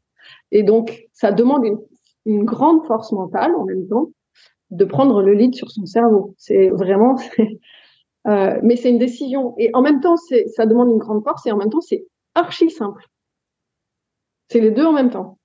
Et 0.53 0.63
donc, 0.63 1.05
ça 1.13 1.33
demande 1.33 1.65
une, 2.25 2.45
grande 2.45 2.85
force 2.87 3.13
mentale 3.13 3.55
en 3.55 3.65
même 3.65 3.87
temps 3.89 4.11
de 4.71 4.85
prendre 4.85 5.23
le 5.23 5.33
lead 5.35 5.55
sur 5.55 5.71
son 5.71 5.87
cerveau. 5.87 6.35
C'est 6.39 6.69
vraiment, 6.71 7.17
euh, 8.27 8.59
mais 8.63 8.77
c'est 8.77 8.91
une 8.91 8.99
décision. 8.99 9.55
Et 9.59 9.71
en 9.75 9.83
même 9.83 10.01
temps, 10.01 10.17
ça 10.17 10.67
demande 10.67 10.91
une 10.91 10.99
grande 10.99 11.23
force 11.23 11.47
et 11.47 11.53
en 11.53 11.57
même 11.57 11.71
temps, 11.71 11.81
c'est 11.81 12.07
archi 12.35 12.71
simple. 12.71 13.05
C'est 14.51 14.61
les 14.61 14.71
deux 14.71 14.85
en 14.85 14.93
même 14.93 15.11
temps. 15.11 15.39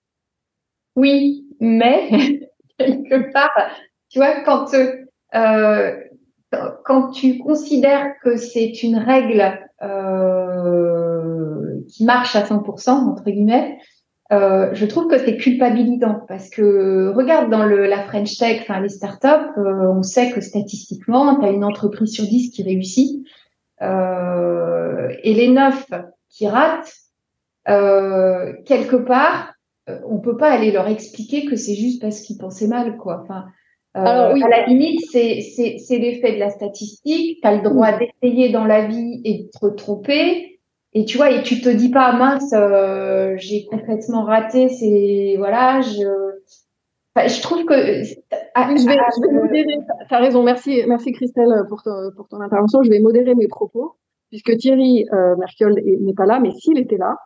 Oui, 0.96 1.48
mais 1.60 2.50
quelque 2.78 3.32
part, 3.32 3.52
tu 4.10 4.20
vois, 4.20 4.42
quand 4.42 4.74
euh, 4.74 5.96
quand 6.84 7.12
tu 7.12 7.38
considères 7.38 8.14
que 8.22 8.36
c'est 8.36 8.84
une 8.84 8.98
règle 8.98 9.58
qui 11.92 12.04
marche 12.06 12.36
à 12.36 12.44
100% 12.44 12.90
entre 12.90 13.24
guillemets, 13.24 13.78
je 14.32 14.86
trouve 14.86 15.08
que 15.08 15.18
c'est 15.18 15.38
culpabilisant 15.38 16.22
parce 16.28 16.50
que 16.50 17.12
regarde 17.16 17.50
dans 17.52 17.66
le, 17.66 17.86
la 17.86 18.04
French 18.04 18.38
Tech, 18.38 18.62
enfin 18.62 18.80
les 18.80 18.90
startups, 18.90 19.52
on 19.58 20.02
sait 20.04 20.32
que 20.32 20.42
statistiquement, 20.42 21.38
tu 21.40 21.46
as 21.46 21.52
une 21.52 21.66
entreprise 21.66 22.14
sur 22.14 22.24
10 22.24 22.52
qui 22.52 22.64
réussit 22.64 23.26
et 23.82 25.34
les 25.34 25.50
neuf 25.50 25.86
qui 26.30 26.48
ratent, 26.48 26.94
quelque 27.66 28.96
part, 28.96 29.54
on 30.06 30.20
peut 30.20 30.38
pas 30.38 30.52
aller 30.52 30.72
leur 30.72 30.88
expliquer 30.88 31.46
que 31.46 31.56
c'est 31.56 31.76
juste 31.76 32.02
parce 32.02 32.22
qu'ils 32.22 32.38
pensaient 32.38 32.68
mal, 32.68 32.98
quoi. 32.98 33.22
Enfin, 33.24 33.46
euh, 33.98 34.04
Alors, 34.06 34.34
oui. 34.34 34.42
À 34.44 34.50
la 34.50 34.66
limite, 34.66 35.02
c'est 35.12 35.98
l'effet 35.98 36.34
de 36.34 36.40
la 36.40 36.50
statistique. 36.50 37.40
Tu 37.42 37.48
as 37.48 37.56
le 37.56 37.62
droit 37.62 37.92
d'essayer 37.98 38.50
dans 38.50 38.66
la 38.66 38.86
vie 38.88 39.22
et 39.24 39.44
de 39.44 39.50
te 39.50 39.76
tromper. 39.76 40.60
Et 40.94 41.06
tu 41.06 41.18
vois, 41.18 41.32
et 41.32 41.44
tu 41.44 41.62
te 41.62 41.70
dis 41.70 41.90
pas, 41.90 42.12
mince, 42.14 42.52
euh, 42.54 43.34
j'ai 43.38 43.66
complètement 43.66 44.24
raté. 44.24 44.70
C'est 44.70 45.36
voilà, 45.38 45.82
je. 45.82 46.08
Enfin, 47.16 47.28
je 47.28 47.42
trouve 47.42 47.66
que. 47.66 47.74
Ah, 48.56 48.70
je 48.76 48.86
vais, 48.86 48.96
je 48.96 49.28
vais 49.28 49.34
modérer. 49.34 49.78
T'as 50.10 50.20
raison. 50.20 50.44
Merci, 50.44 50.84
merci 50.88 51.12
Christelle 51.12 51.64
pour 51.70 51.82
ton, 51.84 52.12
pour 52.16 52.28
ton 52.28 52.42
intervention. 52.42 52.84
Je 52.84 52.90
vais 52.90 53.00
modérer 53.00 53.36
mes 53.36 53.48
propos 53.48 53.96
puisque 54.32 54.58
Thierry 54.58 55.06
euh, 55.14 55.36
n'est 56.00 56.14
pas 56.14 56.26
là, 56.26 56.40
mais 56.40 56.52
s'il 56.52 56.80
était 56.80 56.98
là, 56.98 57.18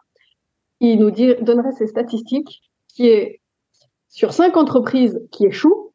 il 0.82 1.00
nous 1.00 1.12
dit, 1.12 1.36
donnerait 1.42 1.72
ses 1.72 1.88
statistiques 1.88 2.62
qui 2.88 3.08
est 3.08 3.42
sur 4.10 4.34
cinq 4.34 4.58
entreprises 4.58 5.22
qui 5.32 5.46
échouent, 5.46 5.94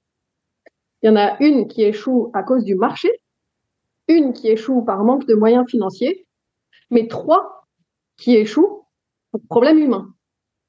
il 1.02 1.06
y 1.06 1.10
en 1.10 1.16
a 1.16 1.36
une 1.40 1.66
qui 1.66 1.82
échoue 1.82 2.30
à 2.32 2.42
cause 2.42 2.64
du 2.64 2.76
marché, 2.76 3.10
une 4.06 4.32
qui 4.32 4.48
échoue 4.48 4.82
par 4.82 5.02
manque 5.02 5.26
de 5.26 5.34
moyens 5.34 5.68
financiers, 5.68 6.26
mais 6.90 7.08
trois 7.08 7.60
qui 8.20 8.36
échouent 8.36 8.84
pour 9.32 9.40
problème 9.48 9.78
humain. 9.78 10.14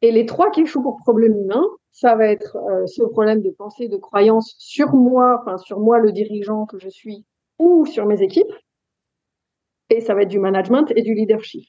Et 0.02 0.12
les 0.12 0.26
trois 0.26 0.50
qui 0.50 0.62
échouent 0.62 0.82
pour 0.82 0.98
problème 0.98 1.38
humain, 1.38 1.64
ça 1.92 2.16
va 2.16 2.28
être 2.28 2.56
euh, 2.56 2.88
ce 2.88 3.04
problème 3.04 3.42
de 3.42 3.52
pensée, 3.52 3.88
de 3.88 3.98
croyance 3.98 4.56
sur 4.58 4.94
moi, 4.96 5.40
enfin 5.42 5.58
sur 5.58 5.80
moi 5.80 6.00
le 6.00 6.12
dirigeant 6.12 6.66
que 6.66 6.80
je 6.80 6.90
suis, 6.90 7.26
ou 7.60 7.86
sur 7.86 8.06
mes 8.08 8.22
équipes. 8.22 8.52
Et 9.90 10.02
ça 10.02 10.16
va 10.16 10.24
être 10.24 10.30
du 10.30 10.40
management 10.40 10.92
et 10.96 11.02
du 11.02 11.14
leadership. 11.14 11.66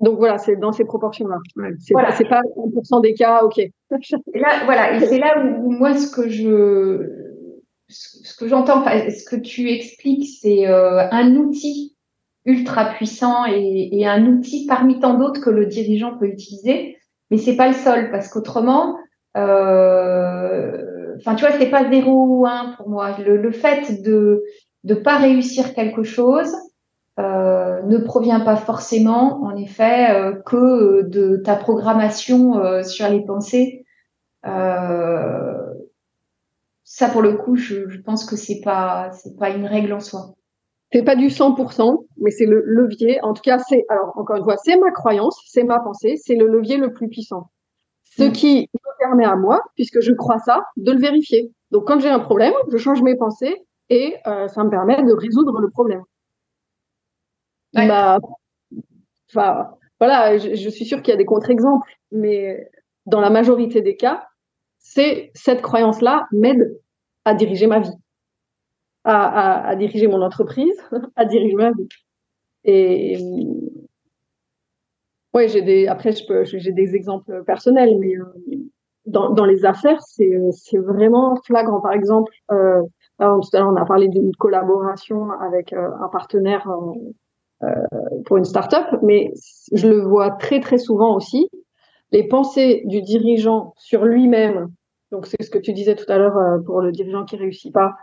Donc 0.00 0.18
voilà, 0.18 0.38
c'est 0.38 0.56
dans 0.56 0.72
ces 0.72 0.84
proportions-là. 0.84 1.38
c'est 1.78 1.92
voilà. 1.92 2.12
pas 2.28 2.40
1% 2.56 3.00
des 3.00 3.14
cas, 3.14 3.42
ok. 3.42 3.60
là, 4.34 4.64
voilà, 4.64 5.00
c'est 5.00 5.18
là 5.18 5.42
où, 5.44 5.70
moi 5.70 5.96
ce 5.96 6.14
que 6.14 6.28
je, 6.28 7.36
ce 7.88 8.36
que 8.36 8.46
j'entends, 8.46 8.84
ce 8.84 9.24
que 9.24 9.36
tu 9.36 9.70
expliques, 9.70 10.28
c'est 10.40 10.68
euh, 10.68 11.08
un 11.10 11.34
outil 11.36 11.96
ultra 12.48 12.86
puissant 12.86 13.44
et, 13.46 13.90
et, 13.92 14.06
un 14.06 14.26
outil 14.26 14.66
parmi 14.66 14.98
tant 14.98 15.14
d'autres 15.14 15.40
que 15.40 15.50
le 15.50 15.66
dirigeant 15.66 16.16
peut 16.18 16.26
utiliser, 16.26 16.96
mais 17.30 17.36
c'est 17.36 17.56
pas 17.56 17.68
le 17.68 17.74
seul 17.74 18.10
parce 18.10 18.28
qu'autrement, 18.28 18.96
euh, 19.36 21.14
enfin 21.18 21.34
tu 21.34 21.44
vois, 21.44 21.54
c'est 21.58 21.70
pas 21.70 21.88
0 21.88 22.10
ou 22.10 22.46
1 22.46 22.74
pour 22.76 22.88
moi. 22.88 23.16
Le, 23.18 23.36
le 23.36 23.52
fait 23.52 24.02
de 24.02 24.42
de 24.84 24.94
pas 24.94 25.18
réussir 25.18 25.74
quelque 25.74 26.02
chose, 26.02 26.54
euh, 27.18 27.82
ne 27.82 27.98
provient 27.98 28.40
pas 28.40 28.56
forcément, 28.56 29.42
en 29.42 29.56
effet, 29.56 30.14
euh, 30.14 30.34
que 30.46 31.02
de 31.02 31.36
ta 31.36 31.56
programmation 31.56 32.58
euh, 32.58 32.84
sur 32.84 33.08
les 33.08 33.24
pensées. 33.24 33.84
ça, 36.84 37.08
pour 37.10 37.22
le 37.22 37.36
coup, 37.36 37.56
je, 37.56 37.88
je 37.88 38.00
pense 38.00 38.24
que 38.24 38.36
c'est 38.36 38.60
pas 38.60 39.10
c'est 39.12 39.36
pas 39.36 39.50
une 39.50 39.66
règle 39.66 39.92
en 39.92 40.00
soi. 40.00 40.34
C'est 40.92 41.02
pas 41.02 41.16
du 41.16 41.26
100%, 41.26 42.06
mais 42.18 42.30
c'est 42.30 42.46
le 42.46 42.62
levier. 42.64 43.20
En 43.22 43.34
tout 43.34 43.42
cas, 43.42 43.58
c'est 43.58 43.84
alors 43.88 44.12
encore 44.16 44.36
une 44.36 44.44
fois, 44.44 44.56
c'est 44.56 44.76
ma 44.76 44.90
croyance, 44.90 45.38
c'est 45.46 45.64
ma 45.64 45.80
pensée, 45.80 46.16
c'est 46.16 46.34
le 46.34 46.46
levier 46.46 46.78
le 46.78 46.92
plus 46.92 47.08
puissant. 47.08 47.50
Ce 48.04 48.24
mm. 48.24 48.32
qui 48.32 48.70
me 48.72 48.98
permet 48.98 49.24
à 49.24 49.36
moi, 49.36 49.60
puisque 49.74 50.00
je 50.00 50.12
crois 50.12 50.38
ça, 50.38 50.64
de 50.76 50.92
le 50.92 50.98
vérifier. 50.98 51.52
Donc, 51.70 51.86
quand 51.86 52.00
j'ai 52.00 52.08
un 52.08 52.18
problème, 52.18 52.54
je 52.72 52.78
change 52.78 53.02
mes 53.02 53.16
pensées 53.16 53.54
et 53.90 54.16
euh, 54.26 54.48
ça 54.48 54.64
me 54.64 54.70
permet 54.70 55.02
de 55.02 55.12
résoudre 55.12 55.60
le 55.60 55.70
problème. 55.70 56.02
Bah, 57.74 58.18
enfin, 59.28 59.70
voilà, 60.00 60.38
je, 60.38 60.68
suis 60.68 60.84
sûre 60.84 61.02
qu'il 61.02 61.12
y 61.12 61.14
a 61.14 61.18
des 61.18 61.26
contre-exemples, 61.26 61.90
mais 62.12 62.70
dans 63.06 63.20
la 63.20 63.30
majorité 63.30 63.82
des 63.82 63.96
cas, 63.96 64.26
c'est 64.78 65.30
cette 65.34 65.60
croyance-là 65.60 66.26
m'aide 66.32 66.80
à 67.24 67.34
diriger 67.34 67.66
ma 67.66 67.80
vie, 67.80 67.92
à, 69.04 69.74
diriger 69.76 70.06
mon 70.06 70.22
entreprise, 70.22 70.76
à 71.16 71.24
diriger 71.24 71.54
ma 71.54 71.72
vie. 71.72 71.88
Et 72.64 73.18
ouais, 75.34 75.48
j'ai 75.48 75.62
des. 75.62 75.86
Après, 75.86 76.12
j'ai 76.12 76.72
des 76.72 76.94
exemples 76.94 77.42
personnels, 77.44 77.96
mais 77.98 78.14
euh, 78.16 78.58
dans, 79.06 79.30
dans 79.30 79.44
les 79.44 79.64
affaires, 79.64 80.02
c'est 80.02 80.38
c'est 80.52 80.78
vraiment 80.78 81.36
flagrant. 81.46 81.80
Par 81.80 81.92
exemple, 81.92 82.32
euh, 82.50 82.82
tout 83.18 83.24
à 83.52 83.58
l'heure, 83.58 83.72
on 83.72 83.76
a 83.76 83.86
parlé 83.86 84.08
d'une 84.08 84.34
collaboration 84.36 85.30
avec 85.30 85.72
euh, 85.72 85.90
un 86.00 86.08
partenaire 86.08 86.68
euh, 87.64 87.68
pour 88.26 88.36
une 88.36 88.44
start-up, 88.44 88.86
mais 89.02 89.32
je 89.72 89.88
le 89.88 90.00
vois 90.00 90.30
très 90.30 90.60
très 90.60 90.78
souvent 90.78 91.16
aussi. 91.16 91.48
Les 92.12 92.26
pensées 92.26 92.82
du 92.86 93.02
dirigeant 93.02 93.74
sur 93.76 94.04
lui-même, 94.04 94.68
donc 95.10 95.26
c'est 95.26 95.42
ce 95.42 95.50
que 95.50 95.58
tu 95.58 95.72
disais 95.72 95.96
tout 95.96 96.10
à 96.10 96.18
l'heure 96.18 96.36
euh, 96.36 96.58
pour 96.64 96.80
le 96.80 96.92
dirigeant 96.92 97.24
qui 97.24 97.36
réussit 97.36 97.72
pas, 97.72 97.94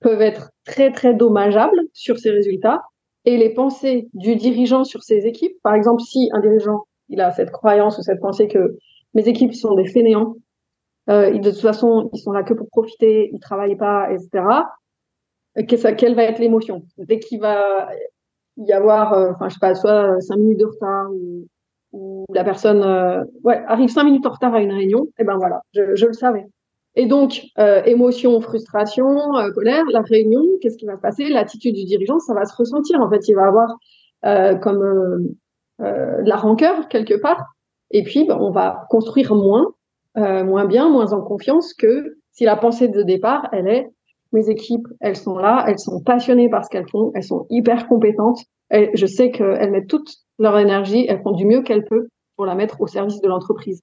peuvent 0.00 0.22
être 0.22 0.50
très 0.64 0.92
très 0.92 1.14
dommageables 1.14 1.80
sur 1.92 2.18
ses 2.18 2.30
résultats. 2.30 2.82
Et 3.24 3.36
les 3.36 3.50
pensées 3.50 4.08
du 4.14 4.36
dirigeant 4.36 4.84
sur 4.84 5.02
ses 5.02 5.26
équipes, 5.26 5.56
par 5.62 5.74
exemple, 5.74 6.02
si 6.02 6.30
un 6.32 6.40
dirigeant 6.40 6.84
il 7.08 7.20
a 7.20 7.30
cette 7.32 7.50
croyance 7.50 7.98
ou 7.98 8.02
cette 8.02 8.20
pensée 8.20 8.48
que 8.48 8.76
mes 9.14 9.28
équipes 9.28 9.54
sont 9.54 9.74
des 9.74 9.86
fainéants, 9.86 10.36
euh, 11.10 11.36
de 11.36 11.50
toute 11.50 11.60
façon 11.60 12.08
ils 12.14 12.18
sont 12.18 12.32
là 12.32 12.42
que 12.42 12.54
pour 12.54 12.68
profiter, 12.68 13.30
ils 13.32 13.40
travaillent 13.40 13.76
pas, 13.76 14.08
etc. 14.10 14.44
Quelle 15.66 16.14
va 16.14 16.22
être 16.24 16.38
l'émotion? 16.38 16.82
Dès 16.98 17.18
qu'il 17.18 17.40
va 17.40 17.88
y 18.56 18.72
avoir, 18.72 19.12
euh, 19.14 19.32
enfin, 19.32 19.48
je 19.48 19.54
sais 19.54 19.60
pas, 19.60 19.74
soit 19.74 20.16
euh, 20.16 20.20
cinq 20.20 20.36
minutes 20.36 20.60
de 20.60 20.66
retard 20.66 21.10
ou, 21.12 21.46
la 22.32 22.44
personne 22.44 22.82
euh, 22.84 23.24
ouais, 23.42 23.60
arrive 23.66 23.88
cinq 23.88 24.04
minutes 24.04 24.24
en 24.24 24.30
retard 24.30 24.54
à 24.54 24.60
une 24.60 24.70
réunion, 24.70 25.06
et 25.06 25.22
eh 25.22 25.24
ben 25.24 25.36
voilà, 25.36 25.60
je 25.72 26.06
le 26.06 26.12
savais. 26.12 26.46
Et 27.00 27.06
donc, 27.06 27.46
euh, 27.58 27.82
émotion, 27.86 28.38
frustration, 28.42 29.06
colère, 29.54 29.84
la 29.90 30.02
réunion, 30.02 30.42
qu'est-ce 30.60 30.76
qui 30.76 30.84
va 30.84 30.96
se 30.96 31.00
passer? 31.00 31.30
L'attitude 31.30 31.74
du 31.74 31.84
dirigeant, 31.84 32.18
ça 32.18 32.34
va 32.34 32.44
se 32.44 32.54
ressentir. 32.54 33.00
En 33.00 33.08
fait, 33.08 33.26
il 33.26 33.34
va 33.34 33.46
avoir 33.46 33.68
euh, 34.26 34.54
comme 34.56 34.82
euh, 34.82 36.22
de 36.22 36.28
la 36.28 36.36
rancœur 36.36 36.88
quelque 36.88 37.18
part. 37.18 37.42
Et 37.90 38.02
puis, 38.02 38.26
ben, 38.26 38.36
on 38.38 38.50
va 38.50 38.82
construire 38.90 39.34
moins, 39.34 39.68
moins 40.14 40.66
bien, 40.66 40.90
moins 40.90 41.14
en 41.14 41.22
confiance 41.22 41.72
que 41.72 42.18
si 42.32 42.44
la 42.44 42.56
pensée 42.56 42.88
de 42.88 43.02
départ, 43.02 43.48
elle 43.52 43.68
est 43.68 43.88
mes 44.32 44.50
équipes, 44.50 44.86
elles 45.00 45.16
sont 45.16 45.38
là, 45.38 45.64
elles 45.68 45.78
sont 45.78 46.02
passionnées 46.02 46.50
par 46.50 46.66
ce 46.66 46.68
qu'elles 46.68 46.90
font, 46.90 47.12
elles 47.14 47.24
sont 47.24 47.46
hyper 47.48 47.88
compétentes. 47.88 48.40
Je 48.70 49.06
sais 49.06 49.30
qu'elles 49.30 49.70
mettent 49.70 49.88
toute 49.88 50.10
leur 50.38 50.58
énergie, 50.58 51.06
elles 51.08 51.22
font 51.22 51.32
du 51.32 51.46
mieux 51.46 51.62
qu'elles 51.62 51.86
peuvent 51.86 52.08
pour 52.36 52.44
la 52.44 52.54
mettre 52.54 52.78
au 52.82 52.86
service 52.86 53.22
de 53.22 53.28
l'entreprise. 53.28 53.80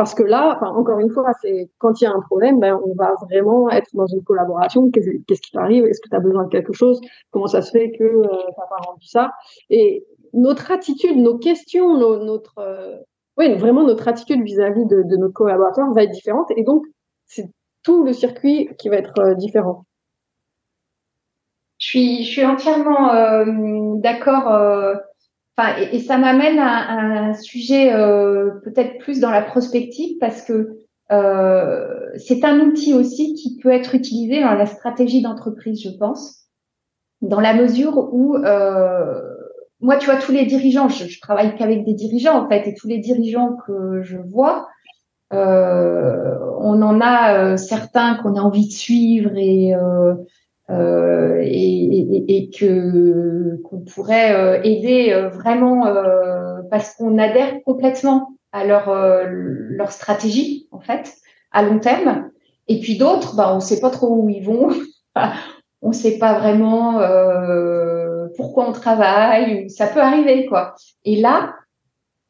Parce 0.00 0.14
que 0.14 0.22
là, 0.22 0.58
encore 0.62 0.98
une 0.98 1.10
fois, 1.10 1.30
c'est 1.42 1.68
quand 1.76 2.00
il 2.00 2.04
y 2.04 2.06
a 2.06 2.10
un 2.10 2.22
problème, 2.22 2.58
ben, 2.58 2.80
on 2.86 2.94
va 2.94 3.16
vraiment 3.28 3.68
être 3.68 3.90
dans 3.92 4.06
une 4.06 4.24
collaboration. 4.24 4.90
Qu'est-ce 4.90 5.42
qui 5.42 5.50
t'arrive? 5.52 5.84
Est-ce 5.84 6.00
que 6.00 6.08
tu 6.08 6.16
as 6.16 6.20
besoin 6.20 6.44
de 6.44 6.48
quelque 6.48 6.72
chose? 6.72 7.02
Comment 7.30 7.48
ça 7.48 7.60
se 7.60 7.70
fait 7.70 7.92
que 7.92 8.04
euh, 8.04 8.22
tu 8.22 8.60
n'as 8.60 8.66
pas 8.66 8.78
rendu 8.86 9.04
ça? 9.06 9.32
Et 9.68 10.06
notre 10.32 10.70
attitude, 10.70 11.18
nos 11.18 11.36
questions, 11.36 11.98
notre, 11.98 12.60
euh, 12.60 12.96
oui, 13.36 13.54
vraiment 13.56 13.82
notre 13.82 14.08
attitude 14.08 14.42
vis-à-vis 14.42 14.86
de, 14.86 15.02
notre 15.18 15.34
collaborateur 15.34 15.92
va 15.92 16.04
être 16.04 16.12
différente. 16.12 16.50
Et 16.56 16.62
donc, 16.62 16.86
c'est 17.26 17.50
tout 17.82 18.02
le 18.02 18.14
circuit 18.14 18.70
qui 18.78 18.88
va 18.88 18.96
être 18.96 19.18
euh, 19.18 19.34
différent. 19.34 19.84
Je 21.76 21.86
suis, 21.88 22.24
je 22.24 22.30
suis 22.30 22.46
entièrement 22.46 23.12
euh, 23.12 23.44
d'accord. 23.96 24.96
Euh, 25.58 25.62
et, 25.92 26.00
ça 26.00 26.16
m'amène 26.16 26.58
à, 26.58 27.28
un 27.28 27.34
sujet 27.34 27.92
euh, 27.92 28.50
peut-être 28.64 28.98
plus 28.98 29.20
dans 29.20 29.30
la 29.30 29.42
prospective 29.42 30.16
parce 30.18 30.42
que 30.42 30.76
c'est 32.18 32.44
un 32.44 32.60
outil 32.60 32.94
aussi 32.94 33.34
qui 33.34 33.58
peut 33.60 33.72
être 33.72 33.96
utilisé 33.96 34.40
dans 34.42 34.54
la 34.54 34.66
stratégie 34.66 35.22
d'entreprise, 35.22 35.82
je 35.82 35.90
pense, 35.98 36.44
dans 37.20 37.40
la 37.40 37.52
mesure 37.52 38.10
où 38.12 38.36
moi, 39.82 39.96
tu 39.96 40.06
vois, 40.06 40.20
tous 40.20 40.30
les 40.30 40.46
dirigeants, 40.46 40.88
je, 40.88 41.06
je 41.06 41.20
travaille 41.20 41.56
qu'avec 41.56 41.84
des 41.84 41.94
dirigeants 41.94 42.44
en 42.44 42.48
fait, 42.48 42.68
et 42.68 42.74
tous 42.74 42.86
les 42.86 42.98
dirigeants 42.98 43.56
que 43.66 44.02
je 44.02 44.18
vois, 44.18 44.68
euh, 45.32 46.38
on 46.58 46.82
en 46.82 47.00
a 47.00 47.56
certains 47.56 48.16
qu'on 48.16 48.36
a 48.36 48.40
envie 48.40 48.66
de 48.66 48.72
suivre 48.72 49.30
et 49.36 49.72
euh, 50.70 51.20
euh, 51.40 51.40
et, 51.42 52.36
et, 52.36 52.50
que 52.50 53.60
qu'on 53.64 53.80
pourrait 53.80 54.34
euh, 54.34 54.60
aider 54.62 55.12
euh, 55.12 55.28
vraiment 55.28 55.84
parce 56.70 56.94
qu'on 56.94 57.18
adhère 57.18 57.62
complètement 57.64 58.36
à 58.52 58.64
leur 58.64 58.92
leur 59.24 59.92
stratégie 59.92 60.68
en 60.70 60.80
fait 60.80 61.12
à 61.52 61.62
long 61.62 61.78
terme. 61.78 62.30
Et 62.68 62.80
puis 62.80 62.98
d'autres, 62.98 63.34
bah, 63.34 63.52
on 63.54 63.60
sait 63.60 63.80
pas 63.80 63.90
trop 63.90 64.14
où 64.14 64.28
ils 64.28 64.44
vont. 64.44 64.70
on 65.82 65.92
sait 65.92 66.18
pas 66.18 66.38
vraiment 66.38 67.00
pourquoi 68.36 68.68
on 68.68 68.72
travaille, 68.72 69.68
ça 69.70 69.86
peut 69.86 70.00
arriver 70.00 70.46
quoi. 70.46 70.74
Et 71.04 71.20
là, 71.20 71.54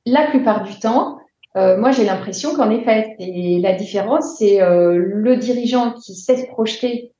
la 0.07 0.27
plupart 0.29 0.63
du 0.63 0.79
temps, 0.79 1.19
euh, 1.57 1.77
moi 1.77 1.91
j'ai 1.91 2.05
l'impression 2.05 2.55
qu'en 2.55 2.71
effet, 2.71 3.17
et 3.19 3.59
la 3.61 3.75
différence, 3.75 4.39
c'est 4.39 4.63
euh, 4.63 4.97
le 4.97 5.37
dirigeant 5.37 5.93
qui 5.93 6.15
sait 6.15 6.37
se 6.37 6.47
projeter 6.47 7.13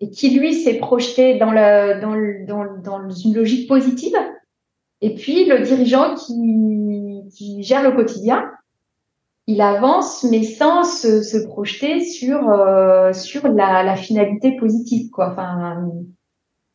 et 0.00 0.10
qui 0.10 0.30
lui 0.38 0.54
s'est 0.54 0.78
projeté 0.78 1.38
dans, 1.38 1.52
la, 1.52 2.00
dans, 2.00 2.14
dans, 2.46 2.78
dans 2.82 3.10
une 3.10 3.34
logique 3.34 3.68
positive, 3.68 4.16
et 5.00 5.14
puis 5.14 5.44
le 5.46 5.60
dirigeant 5.60 6.14
qui, 6.14 7.22
qui 7.30 7.62
gère 7.62 7.82
le 7.82 7.92
quotidien 7.92 8.50
il 9.50 9.60
avance, 9.62 10.24
mais 10.30 10.44
sans 10.44 10.84
se, 10.84 11.22
se 11.22 11.38
projeter 11.38 12.04
sur 12.04 12.50
euh, 12.50 13.12
sur 13.12 13.48
la, 13.48 13.82
la, 13.82 13.96
finalité 13.96 14.56
positive, 14.56 15.10
quoi. 15.10 15.32
Enfin, 15.32 15.90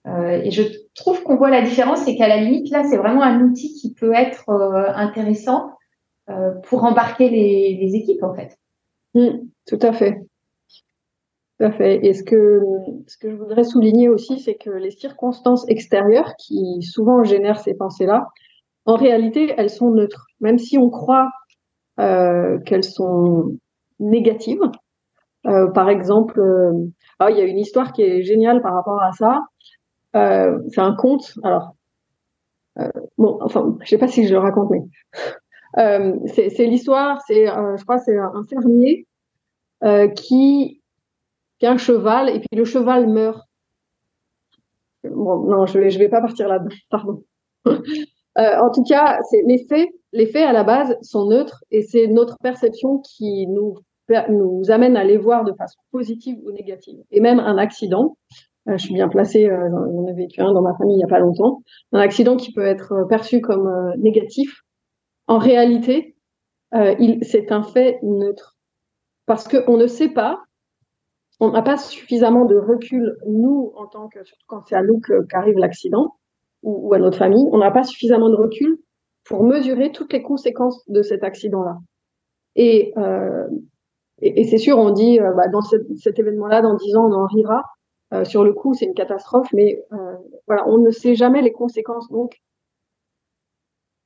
euh, 0.08 0.42
et 0.44 0.52
je 0.52 0.64
trouve 0.94 1.24
qu'on 1.24 1.38
voit 1.38 1.50
la 1.50 1.62
différence, 1.62 2.00
c'est 2.00 2.16
qu'à 2.16 2.28
la 2.28 2.38
limite, 2.38 2.70
là, 2.72 2.84
c'est 2.84 2.98
vraiment 2.98 3.24
un 3.24 3.42
outil 3.42 3.74
qui 3.74 3.94
peut 3.94 4.14
être 4.14 4.50
euh, 4.50 4.92
intéressant 4.94 5.72
euh, 6.30 6.52
pour 6.64 6.84
embarquer 6.84 7.30
les, 7.30 7.78
les, 7.82 7.96
équipes, 7.96 8.24
en 8.24 8.34
fait. 8.34 8.58
Mmh, 9.14 9.48
tout 9.66 9.80
à 9.82 9.94
fait. 9.94 10.25
Tout 11.58 11.66
à 11.66 11.72
fait. 11.72 12.06
Et 12.06 12.14
ce 12.14 12.24
que, 12.24 12.62
ce 13.08 13.18
que 13.18 13.30
je 13.30 13.36
voudrais 13.36 13.64
souligner 13.64 14.10
aussi, 14.10 14.40
c'est 14.40 14.56
que 14.56 14.70
les 14.70 14.92
circonstances 14.92 15.68
extérieures 15.70 16.36
qui 16.38 16.82
souvent 16.82 17.24
génèrent 17.24 17.60
ces 17.60 17.76
pensées-là, 17.76 18.28
en 18.86 18.96
réalité, 18.96 19.54
elles 19.58 19.70
sont 19.70 19.92
neutres. 19.92 20.28
Même 20.42 20.58
si 20.58 20.78
on 20.78 20.90
croit 20.90 21.30
euh, 22.00 22.60
qu'elles 22.60 22.84
sont 22.84 23.58
négatives. 24.00 24.62
Euh, 25.48 25.68
par 25.72 25.90
exemple, 25.90 26.40
euh, 26.40 26.74
ah, 27.20 27.32
il 27.32 27.38
y 27.38 27.42
a 27.42 27.46
une 27.46 27.60
histoire 27.60 27.94
qui 27.94 28.02
est 28.02 28.24
géniale 28.24 28.62
par 28.62 28.74
rapport 28.74 29.02
à 29.02 29.12
ça. 29.14 29.40
Euh, 30.16 30.60
c'est 30.70 30.82
un 30.82 30.96
conte. 30.96 31.34
Alors, 31.44 31.76
euh, 32.80 32.90
bon, 33.18 33.38
enfin, 33.42 33.78
je 33.82 33.90
sais 33.90 33.98
pas 33.98 34.08
si 34.08 34.28
je 34.28 34.34
le 34.34 34.40
raconte, 34.40 34.72
mais 34.72 34.82
c'est 36.28 36.66
l'histoire. 36.66 37.22
C'est, 37.28 37.46
je 37.46 37.84
crois, 37.84 38.00
c'est 38.00 38.18
un 38.18 38.44
fermier 38.50 39.08
qui, 40.16 40.82
un 41.66 41.78
cheval 41.78 42.30
et 42.30 42.40
puis 42.40 42.58
le 42.58 42.66
cheval 42.66 43.08
meurt. 43.08 43.44
Bon, 45.04 45.44
non, 45.46 45.66
je 45.66 45.80
vais, 45.80 45.90
je 45.90 46.00
vais 46.00 46.10
pas 46.10 46.22
partir 46.22 46.48
là-dedans. 46.48 46.76
Pardon. 46.90 47.24
en 48.36 48.72
tout 48.72 48.84
cas, 48.84 49.20
c'est 49.30 49.44
les 50.16 50.26
faits 50.26 50.48
à 50.48 50.54
la 50.54 50.64
base 50.64 50.98
sont 51.02 51.28
neutres 51.28 51.64
et 51.72 51.82
c'est 51.82 52.08
notre 52.08 52.38
perception 52.42 53.00
qui 53.00 53.48
nous, 53.48 53.76
nous 54.30 54.72
amène 54.72 54.98
à 54.98 55.04
les 55.04 55.18
voir 55.18 55.44
de 55.44 55.54
façon 55.54 55.80
positive 55.92 56.38
ou 56.44 56.52
négative. 56.52 57.00
Et 57.12 57.20
même 57.20 57.40
un 57.40 57.58
accident, 57.58 58.18
euh, 58.68 58.78
je 58.78 58.86
suis 58.86 58.94
bien 58.94 59.10
placée, 59.10 59.50
euh, 59.50 59.70
j'en 59.70 60.08
ai 60.08 60.14
vécu 60.14 60.42
un 60.42 60.54
dans 60.54 60.62
ma 60.62 60.76
famille 60.76 60.96
il 60.96 60.98
n'y 60.98 61.04
a 61.04 61.08
pas 61.08 61.20
longtemps, 61.20 61.62
un 61.92 62.00
accident 62.00 62.36
qui 62.36 62.52
peut 62.52 62.66
être 62.66 62.94
euh, 62.94 63.06
perçu 63.06 63.42
comme 63.42 63.68
euh, 63.68 63.92
négatif, 63.98 64.62
en 65.28 65.38
réalité, 65.38 66.16
c'est 67.22 67.52
un 67.52 67.64
fait 67.64 68.00
neutre. 68.04 68.58
Parce 69.26 69.48
qu'on 69.48 69.78
ne 69.78 69.88
sait 69.88 70.10
pas, 70.10 70.44
on 71.40 71.52
n'a 71.52 71.62
pas 71.62 71.78
suffisamment 71.78 72.46
de 72.46 72.56
recul, 72.56 73.18
nous, 73.28 73.74
en 73.76 73.88
tant 73.88 74.08
que, 74.08 74.24
surtout 74.24 74.46
quand 74.48 74.64
c'est 74.68 74.76
à 74.76 74.84
nous 74.84 75.02
qu'arrive 75.30 75.58
l'accident, 75.58 76.16
ou, 76.64 76.94
à 76.94 77.00
notre 77.00 77.18
famille, 77.18 77.46
on 77.52 77.60
n'a 77.60 77.72
pas 77.72 77.84
suffisamment 77.84 78.30
de 78.30 78.36
recul 78.36 78.80
pour 79.24 79.44
mesurer 79.44 79.92
toutes 79.92 80.14
les 80.14 80.22
conséquences 80.22 80.84
de 80.90 81.02
cet 81.02 81.24
accident-là. 81.24 81.78
Et, 82.56 82.94
euh, 82.98 83.48
et, 84.22 84.46
c'est 84.46 84.58
sûr, 84.58 84.78
on 84.78 84.92
dit, 84.92 85.20
euh, 85.20 85.34
bah, 85.34 85.48
dans 85.50 85.62
cet 85.62 86.20
événement-là, 86.20 86.62
dans 86.62 86.76
dix 86.76 86.96
ans, 86.96 87.10
on 87.10 87.14
en 87.14 87.26
rira. 87.28 87.64
Euh, 88.14 88.24
sur 88.24 88.44
le 88.44 88.54
coup, 88.54 88.74
c'est 88.74 88.86
une 88.86 88.94
catastrophe, 88.94 89.52
mais 89.52 89.84
euh, 89.92 90.16
voilà, 90.48 90.68
on 90.68 90.78
ne 90.78 90.92
sait 90.92 91.16
jamais 91.16 91.42
les 91.42 91.52
conséquences. 91.52 92.10
Donc, 92.10 92.40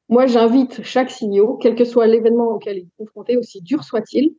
moi, 0.07 0.25
j'invite 0.25 0.81
chaque 0.83 1.11
CEO, 1.11 1.57
quel 1.57 1.75
que 1.75 1.85
soit 1.85 2.07
l'événement 2.07 2.47
auquel 2.47 2.77
il 2.77 2.85
est 2.85 2.97
confronté, 2.97 3.37
aussi 3.37 3.61
dur 3.61 3.83
soit-il, 3.83 4.35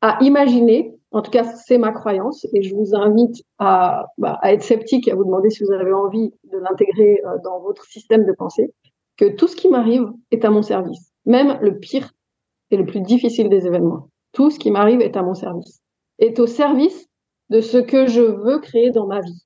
à 0.00 0.18
imaginer, 0.22 0.98
en 1.12 1.22
tout 1.22 1.30
cas 1.30 1.44
c'est 1.44 1.78
ma 1.78 1.92
croyance, 1.92 2.46
et 2.52 2.62
je 2.62 2.74
vous 2.74 2.94
invite 2.94 3.42
à, 3.58 4.06
bah, 4.18 4.38
à 4.42 4.52
être 4.52 4.62
sceptique 4.62 5.08
et 5.08 5.12
à 5.12 5.14
vous 5.14 5.24
demander 5.24 5.50
si 5.50 5.64
vous 5.64 5.72
avez 5.72 5.92
envie 5.92 6.32
de 6.52 6.58
l'intégrer 6.58 7.20
euh, 7.24 7.38
dans 7.44 7.60
votre 7.60 7.84
système 7.84 8.24
de 8.24 8.32
pensée, 8.32 8.72
que 9.16 9.34
tout 9.34 9.48
ce 9.48 9.56
qui 9.56 9.68
m'arrive 9.68 10.06
est 10.30 10.44
à 10.44 10.50
mon 10.50 10.62
service, 10.62 11.12
même 11.26 11.58
le 11.60 11.78
pire 11.78 12.12
et 12.70 12.76
le 12.76 12.86
plus 12.86 13.00
difficile 13.00 13.48
des 13.48 13.66
événements. 13.66 14.08
Tout 14.32 14.50
ce 14.50 14.58
qui 14.58 14.70
m'arrive 14.70 15.00
est 15.00 15.16
à 15.16 15.22
mon 15.22 15.34
service, 15.34 15.80
est 16.18 16.38
au 16.38 16.46
service 16.46 17.08
de 17.50 17.60
ce 17.60 17.78
que 17.78 18.06
je 18.06 18.20
veux 18.20 18.60
créer 18.60 18.90
dans 18.90 19.06
ma 19.06 19.20
vie. 19.20 19.44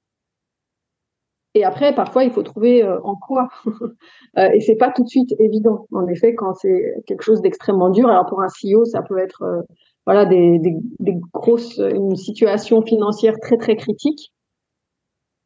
Et 1.55 1.65
après, 1.65 1.95
parfois, 1.95 2.25
il 2.25 2.33
faut 2.33 2.43
trouver 2.43 2.83
euh, 2.83 3.01
en 3.03 3.15
quoi. 3.15 3.49
euh, 4.39 4.51
et 4.53 4.61
c'est 4.61 4.75
pas 4.75 4.91
tout 4.91 5.05
de 5.05 5.09
suite 5.09 5.35
évident. 5.39 5.87
En 5.93 6.07
effet, 6.09 6.35
quand 6.35 6.53
c'est 6.55 6.95
quelque 7.07 7.23
chose 7.23 7.41
d'extrêmement 7.41 7.91
dur, 7.91 8.09
alors 8.09 8.27
pour 8.27 8.43
un 8.43 8.49
CEO, 8.49 8.85
ça 8.85 9.03
peut 9.03 9.19
être 9.19 9.65
voilà 10.07 10.27
des, 10.27 10.59
des, 10.59 10.77
des, 11.01 11.17
grosses, 11.33 11.79
une 11.79 12.17
situation 12.17 12.83
financière 12.83 13.35
très 13.41 13.57
très 13.57 13.77
critique. 13.77 14.33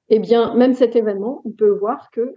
Eh 0.09 0.19
bien, 0.19 0.55
même 0.55 0.75
cet 0.75 0.97
événement, 0.97 1.43
on 1.45 1.51
peut 1.51 1.71
voir 1.71 2.11
que 2.11 2.35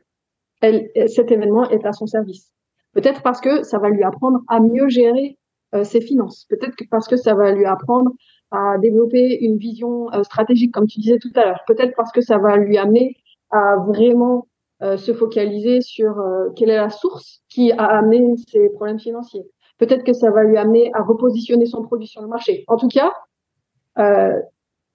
cet 0.61 1.31
événement 1.31 1.69
est 1.69 1.85
à 1.85 1.93
son 1.93 2.05
service. 2.05 2.51
Peut-être 2.93 3.21
parce 3.23 3.41
que 3.41 3.63
ça 3.63 3.79
va 3.79 3.89
lui 3.89 4.03
apprendre 4.03 4.41
à 4.47 4.59
mieux 4.59 4.89
gérer 4.89 5.37
euh, 5.73 5.83
ses 5.83 6.01
finances. 6.01 6.45
Peut-être 6.49 6.75
parce 6.89 7.07
que 7.07 7.15
ça 7.15 7.33
va 7.33 7.51
lui 7.51 7.65
apprendre 7.65 8.11
à 8.51 8.77
développer 8.77 9.37
une 9.39 9.57
vision 9.57 10.11
euh, 10.11 10.23
stratégique, 10.23 10.73
comme 10.73 10.85
tu 10.85 10.99
disais 10.99 11.17
tout 11.17 11.31
à 11.35 11.45
l'heure. 11.45 11.61
Peut-être 11.65 11.95
parce 11.95 12.11
que 12.11 12.19
ça 12.19 12.37
va 12.37 12.57
lui 12.57 12.77
amener 12.77 13.15
à 13.51 13.77
vraiment 13.77 14.47
euh, 14.81 14.97
se 14.97 15.13
focaliser 15.13 15.79
sur 15.79 16.15
quelle 16.55 16.69
est 16.69 16.75
la 16.75 16.89
source 16.89 17.41
qui 17.47 17.71
a 17.71 17.85
amené 17.85 18.35
ses 18.49 18.69
problèmes 18.69 18.99
financiers. 18.99 19.45
Peut-être 19.81 20.03
que 20.03 20.13
ça 20.13 20.29
va 20.29 20.43
lui 20.43 20.57
amener 20.57 20.91
à 20.93 21.01
repositionner 21.01 21.65
son 21.65 21.81
produit 21.81 22.07
sur 22.07 22.21
le 22.21 22.27
marché. 22.27 22.63
En 22.67 22.77
tout 22.77 22.87
cas, 22.87 23.11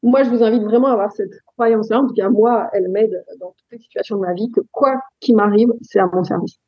moi, 0.01 0.23
je 0.23 0.31
vous 0.31 0.45
invite 0.45 0.63
vraiment 0.63 0.87
à 0.87 0.93
avoir 0.93 1.11
cette 1.11 1.33
croyance-là. 1.45 1.99
En 1.99 2.07
tout 2.07 2.15
cas, 2.15 2.29
moi, 2.29 2.71
elle 2.73 2.89
m'aide 2.89 3.25
dans 3.41 3.49
toutes 3.49 3.73
les 3.73 3.79
situations 3.79 4.15
de 4.15 4.21
ma 4.21 4.33
vie, 4.33 4.49
que 4.53 4.61
quoi 4.71 5.01
qu'il 5.19 5.35
m'arrive, 5.35 5.71
c'est 5.83 5.99
à 5.99 6.07
mon 6.07 6.23
service. 6.23 6.61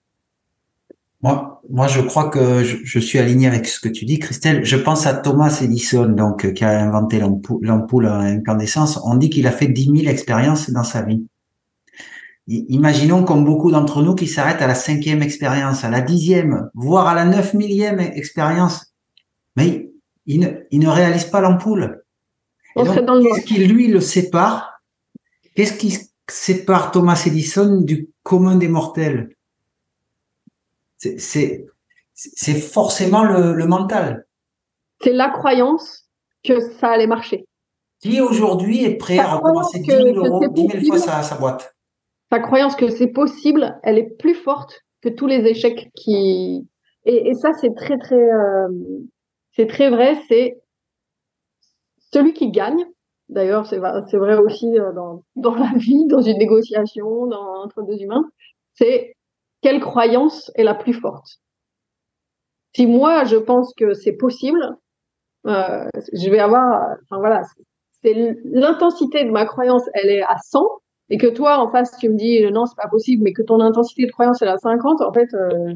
Moi, 1.20 1.86
je 1.88 2.00
crois 2.00 2.28
que 2.28 2.64
je, 2.64 2.98
suis 2.98 3.20
aligné 3.20 3.46
avec 3.46 3.68
ce 3.68 3.78
que 3.78 3.88
tu 3.88 4.04
dis, 4.04 4.18
Christelle. 4.18 4.64
Je 4.64 4.76
pense 4.76 5.06
à 5.06 5.14
Thomas 5.14 5.56
Edison, 5.62 6.06
donc 6.06 6.52
qui 6.54 6.64
a 6.64 6.80
inventé 6.80 7.20
l'ampoule 7.20 8.06
à 8.06 8.18
incandescence. 8.18 9.00
On 9.04 9.14
dit 9.14 9.30
qu'il 9.30 9.46
a 9.46 9.52
fait 9.52 9.68
10 9.68 9.96
000 9.96 10.10
expériences 10.10 10.70
dans 10.70 10.82
sa 10.82 11.02
vie. 11.02 11.24
Imaginons 12.50 13.24
comme 13.24 13.44
beaucoup 13.44 13.70
d'entre 13.70 14.02
nous 14.02 14.14
qui 14.14 14.26
s'arrêtent 14.26 14.62
à 14.62 14.66
la 14.66 14.74
cinquième 14.74 15.22
expérience, 15.22 15.84
à 15.84 15.90
la 15.90 16.00
dixième, 16.00 16.70
voire 16.72 17.06
à 17.06 17.14
la 17.14 17.26
neuf 17.26 17.52
millième 17.52 18.00
expérience. 18.00 18.94
Mais 19.54 19.90
il 20.24 20.40
ne, 20.40 20.48
il 20.70 20.80
ne 20.80 20.88
réalise 20.88 21.26
pas 21.26 21.42
l'ampoule. 21.42 22.02
Qu'est-ce 22.74 23.44
qui 23.44 23.58
lui 23.66 23.88
le 23.88 24.00
sépare? 24.00 24.80
Qu'est-ce 25.54 25.74
qui 25.74 25.98
sépare 26.26 26.90
Thomas 26.90 27.22
Edison 27.26 27.82
du 27.82 28.08
commun 28.22 28.56
des 28.56 28.68
mortels? 28.68 29.36
C'est 30.96 31.66
forcément 32.54 33.24
le, 33.24 33.52
le 33.52 33.66
mental. 33.66 34.26
C'est 35.02 35.12
la 35.12 35.28
croyance 35.28 36.08
que 36.42 36.60
ça 36.60 36.92
allait 36.92 37.06
marcher. 37.06 37.46
Qui 38.00 38.22
aujourd'hui 38.22 38.84
est 38.84 38.96
prêt 38.96 39.18
à 39.18 39.34
recommencer 39.34 39.80
10 39.80 39.86
000 39.86 40.08
euros, 40.14 40.48
10 40.48 40.66
000 40.66 40.86
fois 40.86 40.98
sa, 40.98 41.22
sa 41.22 41.34
boîte? 41.34 41.74
Sa 42.30 42.40
croyance 42.40 42.76
que 42.76 42.90
c'est 42.90 43.08
possible, 43.08 43.78
elle 43.82 43.98
est 43.98 44.16
plus 44.18 44.34
forte 44.34 44.82
que 45.02 45.08
tous 45.08 45.26
les 45.26 45.46
échecs 45.46 45.90
qui. 45.94 46.68
Et, 47.04 47.28
et 47.28 47.34
ça, 47.34 47.52
c'est 47.54 47.74
très 47.74 47.98
très, 47.98 48.16
euh, 48.16 48.68
c'est 49.52 49.66
très 49.66 49.90
vrai. 49.90 50.16
C'est 50.28 50.60
celui 52.12 52.32
qui 52.32 52.50
gagne, 52.50 52.84
d'ailleurs 53.28 53.66
c'est 53.66 53.78
vrai 53.78 54.36
aussi 54.38 54.78
euh, 54.78 54.92
dans, 54.92 55.22
dans 55.36 55.54
la 55.54 55.72
vie, 55.76 56.06
dans 56.06 56.20
une 56.20 56.38
négociation, 56.38 57.26
dans, 57.26 57.64
entre 57.64 57.82
deux 57.82 58.00
humains, 58.00 58.24
c'est 58.74 59.14
quelle 59.60 59.80
croyance 59.80 60.50
est 60.54 60.64
la 60.64 60.74
plus 60.74 60.94
forte. 60.94 61.40
Si 62.74 62.86
moi 62.86 63.24
je 63.24 63.36
pense 63.36 63.72
que 63.74 63.94
c'est 63.94 64.16
possible, 64.16 64.60
euh, 65.46 65.88
je 66.12 66.30
vais 66.30 66.38
avoir, 66.38 66.96
enfin 67.04 67.18
voilà, 67.18 67.42
c'est 68.02 68.14
l'intensité 68.44 69.24
de 69.24 69.30
ma 69.30 69.46
croyance, 69.46 69.82
elle 69.94 70.10
est 70.10 70.22
à 70.22 70.36
100, 70.38 70.60
et 71.10 71.18
que 71.18 71.26
toi 71.26 71.58
en 71.58 71.70
face 71.70 71.96
tu 71.98 72.08
me 72.08 72.16
dis 72.16 72.42
non 72.52 72.66
c'est 72.66 72.76
pas 72.76 72.88
possible, 72.88 73.22
mais 73.22 73.32
que 73.32 73.42
ton 73.42 73.60
intensité 73.60 74.06
de 74.06 74.12
croyance 74.12 74.42
est 74.42 74.46
à 74.46 74.58
50, 74.58 75.00
en 75.02 75.12
fait, 75.12 75.32
euh, 75.34 75.74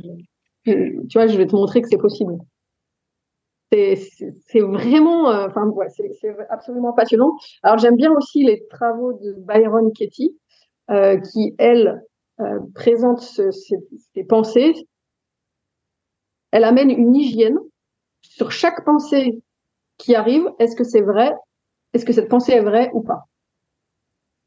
tu 0.64 1.08
vois, 1.14 1.26
je 1.26 1.36
vais 1.36 1.46
te 1.46 1.56
montrer 1.56 1.82
que 1.82 1.88
c'est 1.88 1.98
possible 1.98 2.38
c'est 3.72 4.60
vraiment, 4.60 5.30
euh, 5.30 5.46
enfin, 5.48 5.66
ouais, 5.68 5.88
c'est 5.88 6.36
absolument 6.50 6.92
passionnant. 6.92 7.36
Alors, 7.62 7.78
j'aime 7.78 7.96
bien 7.96 8.12
aussi 8.12 8.44
les 8.44 8.66
travaux 8.68 9.14
de 9.14 9.34
Byron 9.38 9.92
Katie, 9.92 10.36
euh, 10.90 11.18
qui, 11.18 11.54
elle, 11.58 12.02
euh, 12.40 12.58
présente 12.74 13.20
ce, 13.20 13.50
ses, 13.50 13.76
ses, 14.14 14.24
pensées. 14.24 14.74
Elle 16.50 16.64
amène 16.64 16.90
une 16.90 17.14
hygiène 17.16 17.58
sur 18.20 18.52
chaque 18.52 18.84
pensée 18.84 19.42
qui 19.96 20.14
arrive. 20.14 20.44
Est-ce 20.58 20.76
que 20.76 20.84
c'est 20.84 21.00
vrai? 21.00 21.32
Est-ce 21.94 22.04
que 22.04 22.12
cette 22.12 22.28
pensée 22.28 22.52
est 22.52 22.62
vraie 22.62 22.90
ou 22.92 23.02
pas? 23.02 23.26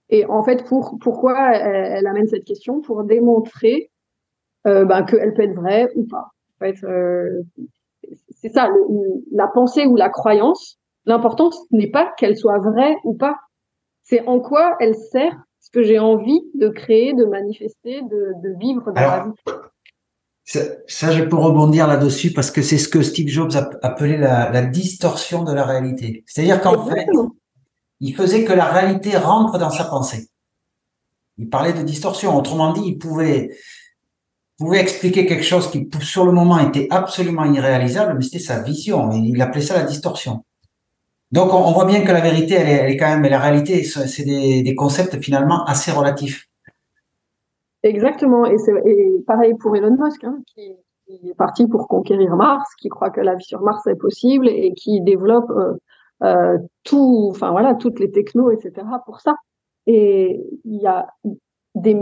Et 0.09 0.25
en 0.25 0.43
fait, 0.43 0.65
pour, 0.65 0.97
pourquoi 0.99 1.53
elle, 1.55 2.05
amène 2.07 2.27
cette 2.27 2.45
question? 2.45 2.81
Pour 2.81 3.03
démontrer 3.03 3.91
euh, 4.67 4.85
ben, 4.85 5.03
qu'elle 5.03 5.33
peut 5.33 5.43
être 5.43 5.55
vraie 5.55 5.89
ou 5.95 6.05
pas. 6.05 6.31
En 6.55 6.65
fait, 6.65 6.83
euh, 6.83 7.43
c'est 8.29 8.49
ça, 8.49 8.69
la 9.31 9.47
pensée 9.47 9.85
ou 9.85 9.95
la 9.95 10.09
croyance. 10.09 10.77
L'important, 11.05 11.51
ce 11.51 11.59
n'est 11.71 11.89
pas 11.89 12.11
qu'elle 12.17 12.37
soit 12.37 12.59
vraie 12.59 12.95
ou 13.03 13.15
pas. 13.15 13.35
C'est 14.03 14.25
en 14.27 14.39
quoi 14.39 14.75
elle 14.79 14.95
sert 14.95 15.35
ce 15.59 15.71
que 15.71 15.81
j'ai 15.81 15.99
envie 15.99 16.41
de 16.53 16.69
créer, 16.69 17.13
de 17.13 17.25
manifester, 17.25 18.01
de, 18.03 18.33
de 18.43 18.59
vivre 18.59 18.91
dans 18.91 19.01
la 19.01 19.25
vie. 19.25 19.53
Ça, 20.43 20.59
ça, 20.85 21.11
je 21.11 21.23
peux 21.23 21.37
rebondir 21.37 21.87
là-dessus 21.87 22.31
parce 22.31 22.51
que 22.51 22.61
c'est 22.61 22.77
ce 22.77 22.87
que 22.87 23.01
Steve 23.01 23.29
Jobs 23.29 23.55
a 23.55 23.67
appelé 23.81 24.15
la, 24.15 24.51
la 24.51 24.61
distorsion 24.61 25.43
de 25.43 25.51
la 25.51 25.63
réalité. 25.63 26.23
C'est-à-dire 26.27 26.61
qu'en 26.61 26.85
fait, 26.85 27.07
il 27.99 28.15
faisait 28.15 28.43
que 28.43 28.53
la 28.53 28.65
réalité 28.65 29.17
rentre 29.17 29.57
dans 29.57 29.69
sa 29.69 29.85
pensée. 29.85 30.29
Il 31.37 31.49
parlait 31.49 31.73
de 31.73 31.81
distorsion. 31.81 32.35
Autrement 32.35 32.73
dit, 32.73 32.83
il 32.85 32.97
pouvait, 32.97 33.51
pouvait 34.57 34.79
expliquer 34.79 35.25
quelque 35.25 35.43
chose 35.43 35.69
qui, 35.69 35.89
sur 36.01 36.25
le 36.25 36.31
moment, 36.31 36.59
était 36.59 36.87
absolument 36.89 37.45
irréalisable, 37.45 38.15
mais 38.17 38.23
c'était 38.23 38.39
sa 38.39 38.61
vision. 38.61 39.11
il 39.11 39.41
appelait 39.41 39.61
ça 39.61 39.75
la 39.75 39.83
distorsion. 39.83 40.43
Donc, 41.31 41.53
on, 41.53 41.71
voit 41.71 41.85
bien 41.85 42.01
que 42.05 42.11
la 42.11 42.21
vérité, 42.21 42.53
elle 42.55 42.89
est, 42.89 42.97
quand 42.97 43.07
même, 43.07 43.21
mais 43.21 43.29
la 43.29 43.39
réalité, 43.39 43.83
c'est 43.83 44.23
des, 44.23 44.75
concepts 44.75 45.19
finalement 45.21 45.65
assez 45.65 45.91
relatifs. 45.91 46.47
Exactement. 47.83 48.45
Et, 48.45 48.55
pareil 49.27 49.53
pour 49.59 49.75
Elon 49.75 49.97
Musk, 49.99 50.23
hein, 50.23 50.37
qui, 50.45 50.77
est 51.09 51.35
parti 51.37 51.67
pour 51.67 51.87
conquérir 51.87 52.35
Mars, 52.35 52.69
qui 52.79 52.89
croit 52.89 53.09
que 53.09 53.21
la 53.21 53.35
vie 53.35 53.43
sur 53.43 53.61
Mars 53.61 53.85
est 53.87 53.95
possible 53.95 54.47
et 54.47 54.73
qui 54.73 55.01
développe 55.01 55.49
euh, 55.49 55.73
euh, 56.23 56.57
tout, 56.83 57.27
enfin 57.31 57.51
voilà, 57.51 57.75
toutes 57.75 57.99
les 57.99 58.11
technos, 58.11 58.51
etc. 58.51 58.87
pour 59.05 59.21
ça. 59.21 59.35
Et 59.87 60.41
il 60.63 60.81
y 60.81 60.87
a 60.87 61.07
des, 61.75 61.95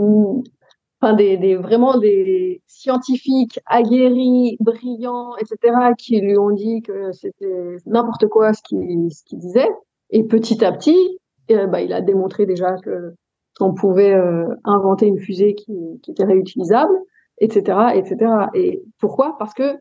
enfin 1.00 1.14
des, 1.14 1.36
des, 1.36 1.56
vraiment 1.56 1.98
des 1.98 2.62
scientifiques 2.66 3.60
aguerris, 3.66 4.56
brillants, 4.60 5.36
etc. 5.36 5.92
qui 5.98 6.20
lui 6.20 6.38
ont 6.38 6.50
dit 6.50 6.82
que 6.82 7.12
c'était 7.12 7.76
n'importe 7.86 8.28
quoi 8.28 8.52
ce 8.52 8.62
qu'il 8.62 9.08
qu'il 9.26 9.38
disait. 9.38 9.68
Et 10.10 10.24
petit 10.24 10.64
à 10.64 10.72
petit, 10.72 11.18
euh, 11.50 11.66
bah, 11.66 11.82
il 11.82 11.92
a 11.92 12.00
démontré 12.00 12.46
déjà 12.46 12.76
que 12.76 13.14
qu'on 13.58 13.74
pouvait 13.74 14.14
euh, 14.14 14.48
inventer 14.64 15.06
une 15.06 15.20
fusée 15.20 15.54
qui, 15.54 16.00
qui, 16.02 16.10
était 16.10 16.24
réutilisable, 16.24 16.94
etc., 17.38 17.92
etc. 17.94 18.48
Et 18.54 18.82
pourquoi? 18.98 19.36
Parce 19.38 19.54
que 19.54 19.76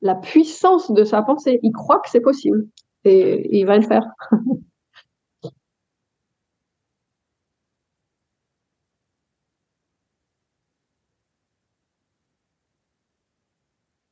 la 0.00 0.16
puissance 0.16 0.90
de 0.90 1.04
sa 1.04 1.22
pensée, 1.22 1.60
il 1.62 1.72
croit 1.72 2.00
que 2.00 2.10
c'est 2.10 2.20
possible 2.20 2.66
et, 3.04 3.58
il 3.58 3.66
va 3.66 3.78
le 3.78 3.86
faire. 3.86 4.04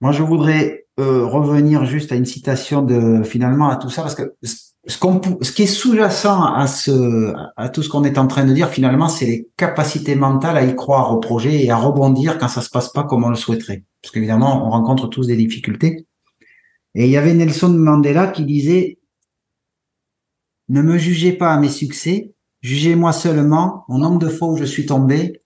Moi, 0.01 0.13
je 0.13 0.23
voudrais 0.23 0.87
euh, 0.99 1.27
revenir 1.27 1.85
juste 1.85 2.11
à 2.13 2.15
une 2.15 2.25
citation 2.25 2.83
de 2.83 3.23
finalement 3.23 3.69
à 3.69 3.77
tout 3.77 3.91
ça 3.91 4.03
parce 4.03 4.15
que 4.15 4.35
ce, 4.43 5.53
qui 5.53 5.63
est 5.63 5.67
sous-jacent 5.67 6.43
à 6.43 6.65
à 7.57 7.69
tout 7.69 7.83
ce 7.83 7.89
qu'on 7.89 8.05
est 8.05 8.17
en 8.17 8.27
train 8.27 8.45
de 8.47 8.53
dire, 8.53 8.71
finalement, 8.71 9.09
c'est 9.09 9.27
les 9.27 9.49
capacités 9.59 10.15
mentales 10.15 10.57
à 10.57 10.65
y 10.65 10.75
croire 10.75 11.13
au 11.13 11.19
projet 11.19 11.65
et 11.65 11.71
à 11.71 11.77
rebondir 11.77 12.39
quand 12.39 12.49
ça 12.49 12.63
se 12.63 12.71
passe 12.71 12.89
pas 12.89 13.05
comme 13.05 13.25
on 13.25 13.29
le 13.29 13.37
souhaiterait. 13.37 13.85
Parce 14.03 14.13
qu'évidemment, 14.13 14.67
on 14.67 14.71
rencontre 14.71 15.07
tous 15.09 15.27
des 15.27 15.37
difficultés. 15.37 16.07
Et 16.95 17.05
il 17.05 17.11
y 17.11 17.17
avait 17.17 17.35
Nelson 17.35 17.71
Mandela 17.71 18.27
qui 18.29 18.45
disait, 18.45 18.99
ne 20.69 20.83
me 20.83 20.99
jugez 20.99 21.33
pas 21.33 21.53
à 21.53 21.61
mes 21.61 21.69
succès, 21.69 22.35
jugez-moi 22.63 23.13
seulement 23.13 23.85
au 23.89 23.99
nombre 23.99 24.19
de 24.19 24.29
fois 24.29 24.49
où 24.49 24.57
je 24.57 24.65
suis 24.65 24.87
tombé 24.87 25.43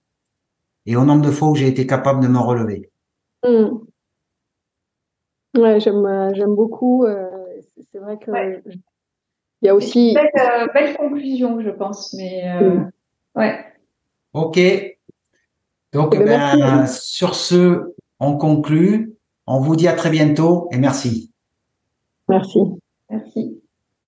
et 0.87 0.97
au 0.97 1.05
nombre 1.05 1.25
de 1.25 1.31
fois 1.31 1.49
où 1.49 1.55
j'ai 1.55 1.69
été 1.69 1.87
capable 1.87 2.23
de 2.23 2.29
me 2.29 2.39
relever. 2.39 2.91
Hmm. 3.43 3.79
Ouais, 5.57 5.81
j'aime, 5.81 6.33
j'aime 6.35 6.55
beaucoup. 6.55 7.05
Euh, 7.05 7.31
c'est 7.93 7.99
vrai 7.99 8.19
que 8.19 8.31
il 9.65 9.69
y 9.69 9.71
a 9.71 9.75
aussi. 9.75 10.13
Belle, 10.13 10.31
euh, 10.39 10.67
belle 10.75 10.95
conclusion, 10.95 11.59
je 11.61 11.71
pense. 11.71 12.13
Mais 12.13 12.43
euh, 12.45 12.71
mm. 12.71 12.91
ouais. 13.37 13.65
Ok. 14.35 14.61
Donc, 15.95 16.15
eh 16.15 16.23
ben, 16.23 16.59
ben 16.59 16.87
sur 16.87 17.35
ce, 17.35 17.95
on 18.21 18.37
conclut. 18.37 19.17
On 19.47 19.61
vous 19.61 19.75
dit 19.75 19.89
à 19.89 19.95
très 19.95 20.11
bientôt 20.11 20.69
et 20.71 20.77
merci. 20.77 21.33
Merci. 22.29 22.59
Merci. 23.11 23.64